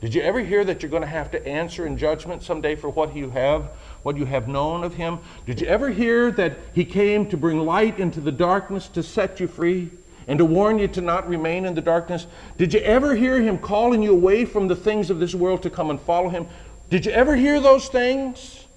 Did 0.00 0.14
you 0.14 0.22
ever 0.22 0.38
hear 0.38 0.64
that 0.64 0.80
you're 0.80 0.90
going 0.90 1.02
to 1.02 1.08
have 1.08 1.32
to 1.32 1.44
answer 1.44 1.84
in 1.84 1.98
judgment 1.98 2.44
someday 2.44 2.76
for 2.76 2.90
what 2.90 3.16
you 3.16 3.30
have, 3.30 3.70
what 4.04 4.16
you 4.16 4.24
have 4.26 4.46
known 4.46 4.84
of 4.84 4.94
him? 4.94 5.18
Did 5.46 5.60
you 5.60 5.66
ever 5.66 5.88
hear 5.88 6.30
that 6.32 6.56
he 6.72 6.84
came 6.84 7.28
to 7.30 7.36
bring 7.36 7.58
light 7.58 7.98
into 7.98 8.20
the 8.20 8.30
darkness 8.30 8.86
to 8.88 9.02
set 9.02 9.40
you 9.40 9.48
free 9.48 9.90
and 10.28 10.38
to 10.38 10.44
warn 10.44 10.78
you 10.78 10.86
to 10.86 11.00
not 11.00 11.28
remain 11.28 11.64
in 11.64 11.74
the 11.74 11.80
darkness? 11.80 12.28
Did 12.56 12.72
you 12.72 12.80
ever 12.80 13.16
hear 13.16 13.40
him 13.40 13.58
calling 13.58 14.00
you 14.00 14.12
away 14.12 14.44
from 14.44 14.68
the 14.68 14.76
things 14.76 15.10
of 15.10 15.18
this 15.18 15.34
world 15.34 15.64
to 15.64 15.70
come 15.70 15.90
and 15.90 16.00
follow 16.00 16.28
him? 16.28 16.46
Did 16.88 17.04
you 17.04 17.10
ever 17.10 17.34
hear 17.34 17.58
those 17.58 17.88
things? 17.88 18.67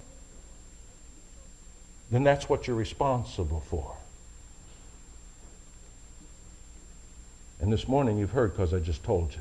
Then 2.11 2.23
that's 2.23 2.49
what 2.49 2.67
you're 2.67 2.75
responsible 2.75 3.61
for. 3.61 3.95
And 7.61 7.71
this 7.71 7.87
morning 7.87 8.17
you've 8.17 8.31
heard 8.31 8.51
because 8.51 8.73
I 8.73 8.79
just 8.79 9.03
told 9.03 9.33
you. 9.33 9.39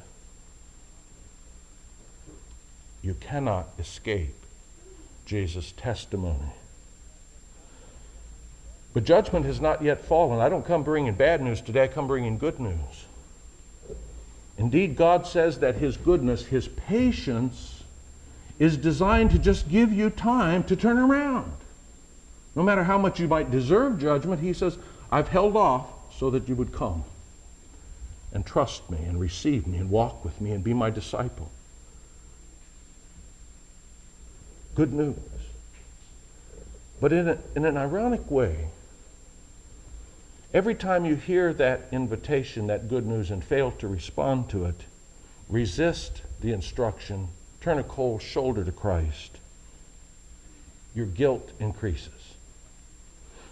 You 3.02 3.14
cannot 3.14 3.68
escape 3.78 4.34
Jesus' 5.26 5.72
testimony. 5.72 6.52
But 8.92 9.04
judgment 9.04 9.46
has 9.46 9.60
not 9.60 9.82
yet 9.82 10.04
fallen. 10.04 10.40
I 10.40 10.48
don't 10.48 10.66
come 10.66 10.82
bringing 10.82 11.14
bad 11.14 11.42
news 11.42 11.60
today, 11.60 11.84
I 11.84 11.88
come 11.88 12.06
bringing 12.06 12.38
good 12.38 12.60
news. 12.60 13.06
Indeed, 14.58 14.96
God 14.96 15.26
says 15.26 15.60
that 15.60 15.76
His 15.76 15.96
goodness, 15.96 16.46
His 16.46 16.68
patience, 16.68 17.84
is 18.58 18.76
designed 18.76 19.30
to 19.30 19.38
just 19.38 19.68
give 19.70 19.92
you 19.92 20.10
time 20.10 20.62
to 20.64 20.76
turn 20.76 20.98
around. 20.98 21.52
No 22.54 22.62
matter 22.62 22.84
how 22.84 22.98
much 22.98 23.20
you 23.20 23.28
might 23.28 23.50
deserve 23.50 23.98
judgment, 23.98 24.40
He 24.40 24.52
says, 24.52 24.78
I've 25.10 25.28
held 25.28 25.56
off 25.56 25.86
so 26.16 26.30
that 26.30 26.48
you 26.48 26.54
would 26.56 26.72
come 26.72 27.04
and 28.32 28.46
trust 28.46 28.88
me 28.90 28.98
and 29.04 29.20
receive 29.20 29.66
me 29.66 29.78
and 29.78 29.90
walk 29.90 30.24
with 30.24 30.40
me 30.40 30.52
and 30.52 30.62
be 30.62 30.74
my 30.74 30.90
disciple. 30.90 31.50
Good 34.74 34.92
news. 34.92 35.16
But 37.00 37.12
in, 37.12 37.28
a, 37.28 37.38
in 37.56 37.64
an 37.64 37.76
ironic 37.76 38.30
way, 38.30 38.68
every 40.52 40.74
time 40.74 41.04
you 41.04 41.16
hear 41.16 41.52
that 41.54 41.88
invitation, 41.90 42.66
that 42.66 42.88
good 42.88 43.06
news, 43.06 43.30
and 43.30 43.42
fail 43.42 43.70
to 43.72 43.88
respond 43.88 44.50
to 44.50 44.66
it, 44.66 44.82
resist 45.48 46.22
the 46.40 46.52
instruction, 46.52 47.28
turn 47.60 47.78
a 47.78 47.82
cold 47.82 48.22
shoulder 48.22 48.64
to 48.64 48.72
Christ, 48.72 49.38
your 50.94 51.06
guilt 51.06 51.50
increases. 51.58 52.19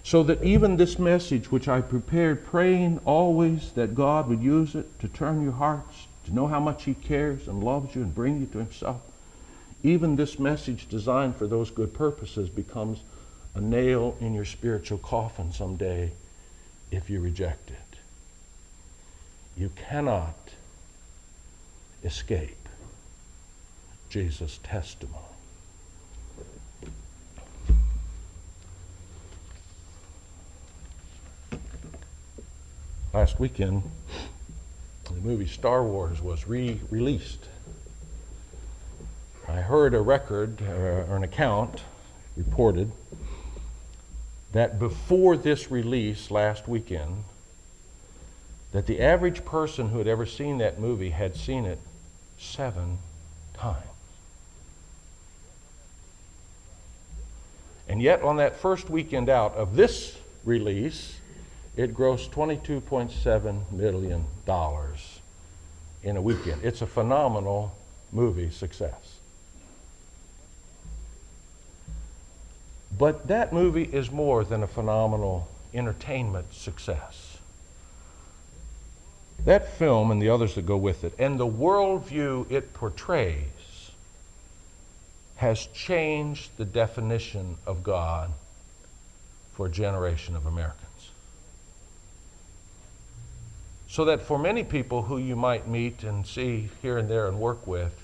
So 0.08 0.22
that 0.22 0.42
even 0.42 0.78
this 0.78 0.98
message, 0.98 1.52
which 1.52 1.68
I 1.68 1.82
prepared, 1.82 2.46
praying 2.46 2.98
always 3.04 3.72
that 3.72 3.94
God 3.94 4.26
would 4.28 4.42
use 4.42 4.74
it 4.74 4.98
to 5.00 5.08
turn 5.08 5.42
your 5.42 5.52
hearts, 5.52 6.06
to 6.24 6.34
know 6.34 6.46
how 6.46 6.60
much 6.60 6.84
He 6.84 6.94
cares 6.94 7.46
and 7.46 7.62
loves 7.62 7.94
you 7.94 8.00
and 8.00 8.14
bring 8.14 8.40
you 8.40 8.46
to 8.46 8.56
Himself, 8.56 9.02
even 9.82 10.16
this 10.16 10.38
message 10.38 10.88
designed 10.88 11.36
for 11.36 11.46
those 11.46 11.70
good 11.70 11.92
purposes 11.92 12.48
becomes 12.48 13.00
a 13.54 13.60
nail 13.60 14.16
in 14.18 14.32
your 14.32 14.46
spiritual 14.46 14.96
coffin 14.96 15.52
someday 15.52 16.10
if 16.90 17.10
you 17.10 17.20
reject 17.20 17.70
it. 17.70 17.98
You 19.58 19.70
cannot 19.76 20.52
escape 22.02 22.66
Jesus' 24.08 24.58
testimony. 24.62 25.37
Last 33.18 33.40
weekend, 33.40 33.82
the 35.06 35.14
movie 35.14 35.48
Star 35.48 35.82
Wars 35.82 36.22
was 36.22 36.46
re 36.46 36.80
released 36.88 37.48
I 39.48 39.54
heard 39.54 39.92
a 39.92 40.00
record 40.00 40.62
uh, 40.62 41.10
or 41.10 41.16
an 41.16 41.24
account 41.24 41.82
reported 42.36 42.92
that 44.52 44.78
before 44.78 45.36
this 45.36 45.68
release 45.68 46.30
last 46.30 46.68
weekend, 46.68 47.24
that 48.70 48.86
the 48.86 49.00
average 49.00 49.44
person 49.44 49.88
who 49.88 49.98
had 49.98 50.06
ever 50.06 50.24
seen 50.24 50.58
that 50.58 50.78
movie 50.78 51.10
had 51.10 51.34
seen 51.34 51.64
it 51.64 51.80
seven 52.38 52.98
times. 53.52 53.84
And 57.88 58.00
yet, 58.00 58.22
on 58.22 58.36
that 58.36 58.60
first 58.60 58.88
weekend 58.88 59.28
out 59.28 59.56
of 59.56 59.74
this 59.74 60.18
release, 60.44 61.18
it 61.78 61.94
grossed 61.94 62.30
$22.7 62.30 63.72
million 63.72 64.24
in 66.02 66.16
a 66.16 66.20
weekend. 66.20 66.64
It's 66.64 66.82
a 66.82 66.88
phenomenal 66.88 67.72
movie 68.10 68.50
success. 68.50 69.20
But 72.98 73.28
that 73.28 73.52
movie 73.52 73.84
is 73.84 74.10
more 74.10 74.42
than 74.42 74.64
a 74.64 74.66
phenomenal 74.66 75.46
entertainment 75.72 76.52
success. 76.52 77.38
That 79.44 79.72
film 79.78 80.10
and 80.10 80.20
the 80.20 80.30
others 80.30 80.56
that 80.56 80.66
go 80.66 80.76
with 80.76 81.04
it, 81.04 81.14
and 81.16 81.38
the 81.38 81.46
worldview 81.46 82.50
it 82.50 82.74
portrays, 82.74 83.44
has 85.36 85.64
changed 85.66 86.50
the 86.56 86.64
definition 86.64 87.56
of 87.64 87.84
God 87.84 88.32
for 89.52 89.66
a 89.66 89.70
generation 89.70 90.34
of 90.34 90.44
Americans. 90.44 90.77
So 93.88 94.04
that 94.04 94.22
for 94.22 94.38
many 94.38 94.64
people 94.64 95.02
who 95.02 95.18
you 95.18 95.34
might 95.34 95.66
meet 95.66 96.04
and 96.04 96.26
see 96.26 96.68
here 96.82 96.98
and 96.98 97.08
there 97.08 97.26
and 97.26 97.40
work 97.40 97.66
with, 97.66 97.94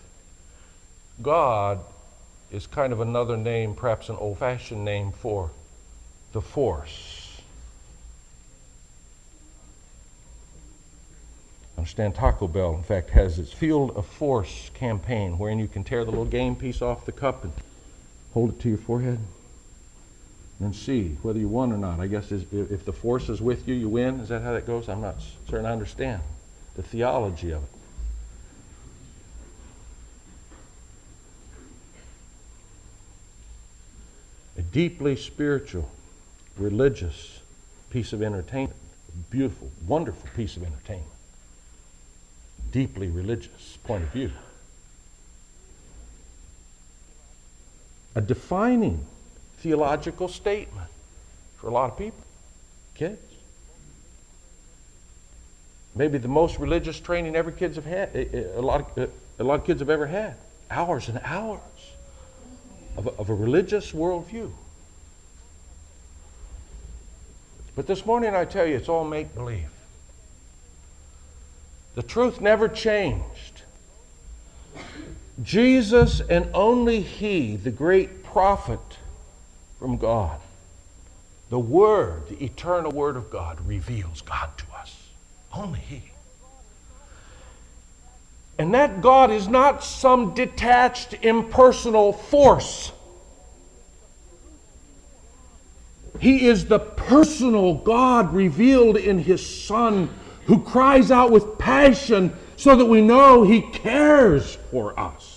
God 1.23 1.81
is 2.51 2.67
kind 2.67 2.93
of 2.93 3.01
another 3.01 3.37
name, 3.37 3.75
perhaps 3.75 4.09
an 4.09 4.17
old 4.17 4.39
fashioned 4.39 4.85
name 4.85 5.13
for 5.13 5.51
the 6.33 6.41
force. 6.41 7.25
understand 11.85 12.15
Taco 12.15 12.49
Bell, 12.49 12.75
in 12.75 12.83
fact, 12.83 13.11
has 13.11 13.39
its 13.39 13.53
Field 13.53 13.95
of 13.95 14.07
Force 14.07 14.71
campaign 14.73 15.37
wherein 15.37 15.59
you 15.59 15.69
can 15.69 15.85
tear 15.85 16.03
the 16.03 16.11
little 16.11 16.25
game 16.25 16.57
piece 16.57 16.81
off 16.81 17.05
the 17.05 17.13
cup 17.13 17.45
and 17.45 17.53
hold 18.33 18.49
it 18.49 18.61
to 18.61 18.71
your 18.71 18.79
forehead 18.79 19.19
and 20.61 20.75
see 20.75 21.17
whether 21.23 21.39
you 21.39 21.49
won 21.49 21.73
or 21.73 21.77
not. 21.77 22.01
I 22.01 22.07
guess 22.07 22.31
if 22.31 22.85
the 22.85 22.93
force 22.93 23.29
is 23.29 23.43
with 23.43 23.67
you, 23.69 23.75
you 23.75 23.89
win. 23.89 24.21
Is 24.21 24.29
that 24.29 24.43
how 24.43 24.53
that 24.53 24.67
goes? 24.67 24.89
I'm 24.89 25.01
not 25.01 25.17
certain 25.49 25.67
I 25.67 25.73
understand 25.73 26.23
the 26.77 26.83
theology 26.83 27.51
of 27.53 27.63
it. 27.63 27.69
A 34.57 34.63
deeply 34.63 35.17
spiritual, 35.17 35.91
religious 36.57 37.41
piece 37.91 38.13
of 38.13 38.23
entertainment. 38.23 38.79
Beautiful, 39.31 39.71
wonderful 39.87 40.29
piece 40.37 40.57
of 40.57 40.63
entertainment. 40.63 41.11
Deeply 42.71 43.09
religious 43.09 43.79
point 43.85 44.05
of 44.05 44.11
view. 44.11 44.31
A 48.15 48.21
defining 48.21 49.07
theological 49.65 50.29
statement 50.29 50.91
for 51.57 51.69
a 51.69 51.71
lot 51.71 51.91
of 51.91 51.97
people. 51.97 52.23
Kids. 52.95 53.19
Maybe 55.97 56.19
the 56.19 56.29
most 56.29 56.59
religious 56.59 57.01
training 57.01 57.35
every 57.35 57.55
kids 57.55 57.77
have 57.77 57.87
had, 57.87 58.11
eh, 58.15 58.27
eh, 58.31 58.45
a 58.57 58.61
lot 58.61 58.83
of, 58.83 58.99
eh, 58.99 59.07
a 59.39 59.43
lot 59.45 59.61
of 59.61 59.65
kids 59.65 59.81
have 59.81 59.89
ever 59.89 60.07
had. 60.07 60.35
Hours 60.71 61.09
and 61.09 61.19
hours 61.25 61.61
of 62.99 63.07
a, 63.07 63.11
of 63.13 63.31
a 63.31 63.35
religious 63.35 63.93
worldview. 63.93 64.53
But 67.75 67.87
this 67.87 68.05
morning 68.05 68.35
I 68.35 68.45
tell 68.45 68.67
you, 68.67 68.77
it's 68.77 68.91
all 68.91 69.05
make 69.05 69.35
believe. 69.35 69.71
The 71.95 72.03
truth 72.03 72.39
never 72.39 72.69
changed. 72.69 73.63
Jesus 75.43 76.21
and 76.21 76.51
only 76.53 77.01
He, 77.01 77.57
the 77.57 77.71
great 77.71 78.23
prophet, 78.23 78.99
from 79.85 79.99
God. 79.99 80.41
The 81.51 81.59
Word, 81.59 82.29
the 82.29 82.43
eternal 82.43 82.91
Word 82.91 83.19
of 83.19 83.31
God, 83.31 83.59
reveals 83.67 84.23
God 84.23 84.49
to 84.57 84.65
us. 84.81 85.11
Only 85.53 85.79
He. 85.79 86.05
And 88.59 88.73
that 88.73 89.03
God 89.03 89.31
is 89.31 89.47
not 89.47 89.85
some 89.85 90.33
detached, 90.33 91.13
impersonal 91.21 92.15
force. 92.15 92.93
He 96.19 96.47
is 96.47 96.65
the 96.65 96.79
personal 96.79 97.75
God 97.75 98.33
revealed 98.33 98.97
in 98.97 99.19
His 99.19 99.47
Son 99.47 100.09
who 100.47 100.63
cries 100.63 101.11
out 101.11 101.31
with 101.31 101.59
passion 101.59 102.35
so 102.57 102.75
that 102.75 102.87
we 102.87 103.03
know 103.03 103.43
He 103.43 103.61
cares 103.61 104.57
for 104.71 104.99
us. 104.99 105.34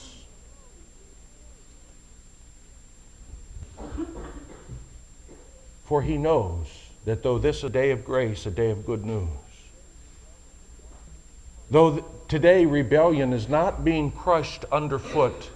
For 5.88 6.02
he 6.02 6.18
knows 6.18 6.68
that 7.06 7.24
though 7.24 7.38
this 7.38 7.64
a 7.64 7.70
day 7.70 7.92
of 7.92 8.04
grace, 8.04 8.46
a 8.46 8.52
day 8.52 8.72
of 8.72 8.86
good 8.86 9.06
news, 9.06 9.30
though 11.72 12.06
today 12.28 12.66
rebellion 12.66 13.32
is 13.32 13.48
not 13.48 13.86
being 13.86 14.12
crushed 14.12 14.66
underfoot, 14.70 15.50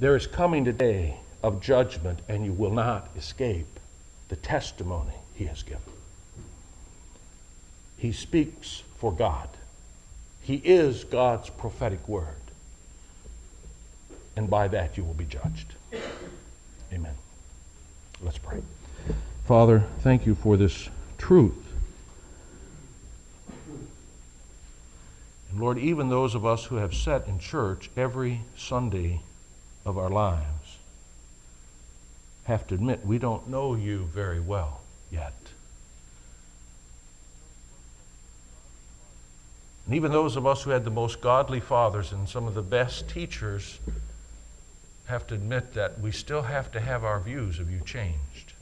there 0.00 0.16
is 0.16 0.26
coming 0.26 0.66
a 0.66 0.72
day 0.72 1.16
of 1.44 1.60
judgment, 1.60 2.18
and 2.28 2.44
you 2.44 2.52
will 2.52 2.72
not 2.72 3.08
escape 3.16 3.78
the 4.28 4.36
testimony 4.36 5.14
he 5.36 5.44
has 5.44 5.62
given. 5.62 5.80
He 7.96 8.10
speaks 8.10 8.82
for 8.98 9.12
God. 9.12 9.48
He 10.40 10.56
is 10.56 11.04
God's 11.04 11.50
prophetic 11.50 12.08
word. 12.08 12.26
And 14.34 14.50
by 14.50 14.66
that 14.68 14.96
you 14.96 15.04
will 15.04 15.14
be 15.14 15.24
judged. 15.24 15.74
Amen. 16.92 17.14
Let's 18.22 18.38
pray. 18.38 18.62
Father, 19.44 19.84
thank 20.00 20.26
you 20.26 20.34
for 20.34 20.56
this 20.56 20.88
truth. 21.18 21.54
And 25.50 25.60
Lord, 25.60 25.78
even 25.78 26.08
those 26.08 26.34
of 26.34 26.44
us 26.44 26.64
who 26.64 26.76
have 26.76 26.94
sat 26.94 27.26
in 27.26 27.38
church 27.38 27.90
every 27.96 28.42
Sunday 28.56 29.20
of 29.84 29.96
our 29.96 30.10
lives 30.10 30.78
have 32.44 32.66
to 32.68 32.74
admit 32.74 33.04
we 33.04 33.18
don't 33.18 33.48
know 33.48 33.74
you 33.74 34.04
very 34.12 34.40
well 34.40 34.80
yet. 35.10 35.34
And 39.86 39.94
even 39.94 40.10
those 40.10 40.36
of 40.36 40.46
us 40.46 40.62
who 40.62 40.70
had 40.70 40.84
the 40.84 40.90
most 40.90 41.20
godly 41.20 41.60
fathers 41.60 42.12
and 42.12 42.28
some 42.28 42.46
of 42.46 42.54
the 42.54 42.62
best 42.62 43.08
teachers 43.08 43.78
have 45.06 45.26
to 45.28 45.34
admit 45.34 45.74
that 45.74 46.00
we 46.00 46.10
still 46.10 46.42
have 46.42 46.70
to 46.72 46.80
have 46.80 47.04
our 47.04 47.20
views 47.20 47.58
of 47.58 47.70
you 47.70 47.80
changed. 47.80 48.54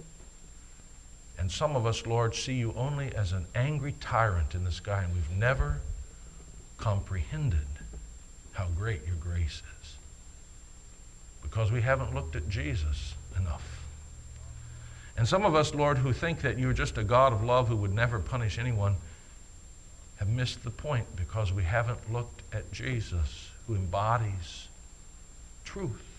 And 1.38 1.50
some 1.50 1.74
of 1.74 1.86
us, 1.86 2.06
Lord, 2.06 2.34
see 2.34 2.54
you 2.54 2.72
only 2.76 3.14
as 3.14 3.32
an 3.32 3.46
angry 3.54 3.94
tyrant 4.00 4.54
in 4.54 4.64
the 4.64 4.70
sky, 4.70 5.02
and 5.02 5.14
we've 5.14 5.30
never 5.30 5.80
comprehended 6.78 7.66
how 8.52 8.68
great 8.68 9.06
your 9.06 9.16
grace 9.16 9.62
is. 9.82 9.94
Because 11.42 11.72
we 11.72 11.82
haven't 11.82 12.14
looked 12.14 12.36
at 12.36 12.48
Jesus 12.48 13.14
enough. 13.36 13.84
And 15.16 15.28
some 15.28 15.44
of 15.44 15.54
us, 15.54 15.74
Lord, 15.74 15.98
who 15.98 16.12
think 16.12 16.40
that 16.42 16.58
you're 16.58 16.72
just 16.72 16.98
a 16.98 17.04
God 17.04 17.32
of 17.32 17.42
love 17.42 17.68
who 17.68 17.76
would 17.76 17.94
never 17.94 18.18
punish 18.18 18.58
anyone, 18.58 18.96
have 20.16 20.28
missed 20.28 20.62
the 20.64 20.70
point 20.70 21.06
because 21.16 21.52
we 21.52 21.62
haven't 21.62 22.12
looked 22.12 22.42
at 22.52 22.70
Jesus 22.72 23.50
who 23.66 23.74
embodies 23.74 24.68
truth. 25.64 26.13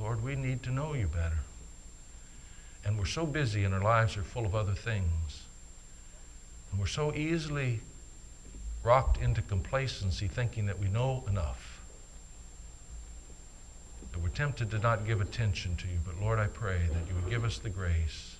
Lord, 0.00 0.22
we 0.22 0.36
need 0.36 0.62
to 0.62 0.70
know 0.70 0.94
you 0.94 1.06
better. 1.06 1.40
And 2.84 2.98
we're 2.98 3.06
so 3.06 3.26
busy 3.26 3.64
and 3.64 3.74
our 3.74 3.82
lives 3.82 4.16
are 4.16 4.22
full 4.22 4.46
of 4.46 4.54
other 4.54 4.74
things. 4.74 5.42
And 6.70 6.80
we're 6.80 6.86
so 6.86 7.12
easily 7.14 7.80
rocked 8.84 9.18
into 9.20 9.42
complacency 9.42 10.28
thinking 10.28 10.66
that 10.66 10.78
we 10.78 10.88
know 10.88 11.24
enough. 11.28 11.80
That 14.12 14.20
we're 14.20 14.28
tempted 14.28 14.70
to 14.70 14.78
not 14.78 15.06
give 15.06 15.20
attention 15.20 15.76
to 15.76 15.86
you. 15.88 15.98
But 16.06 16.20
Lord, 16.20 16.38
I 16.38 16.46
pray 16.46 16.82
that 16.92 17.08
you 17.08 17.14
would 17.20 17.30
give 17.30 17.44
us 17.44 17.58
the 17.58 17.70
grace 17.70 18.36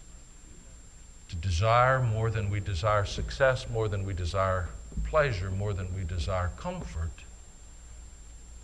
to 1.29 1.37
desire 1.37 2.01
more 2.01 2.31
than 2.31 2.49
we 2.49 2.61
desire 2.61 3.05
success, 3.05 3.67
more 3.69 3.89
than 3.89 4.05
we 4.05 4.15
desire 4.15 4.69
pleasure, 5.05 5.51
more 5.51 5.75
than 5.75 5.95
we 5.95 6.05
desire 6.05 6.51
comfort, 6.57 7.11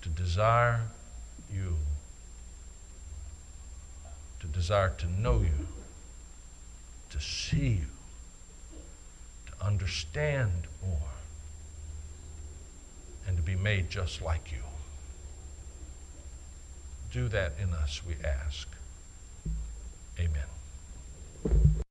to 0.02 0.08
desire 0.08 0.80
you 1.52 1.76
to 4.44 4.50
desire 4.58 4.92
to 4.98 5.06
know 5.06 5.40
you, 5.40 5.66
to 7.08 7.18
see 7.18 7.80
you, 7.80 7.86
to 9.46 9.64
understand 9.64 10.66
more, 10.86 10.98
and 13.26 13.38
to 13.38 13.42
be 13.42 13.56
made 13.56 13.88
just 13.88 14.20
like 14.20 14.52
you. 14.52 14.58
Do 17.10 17.28
that 17.28 17.52
in 17.58 17.72
us, 17.72 18.02
we 18.06 18.16
ask. 18.22 18.68
Amen. 20.18 21.83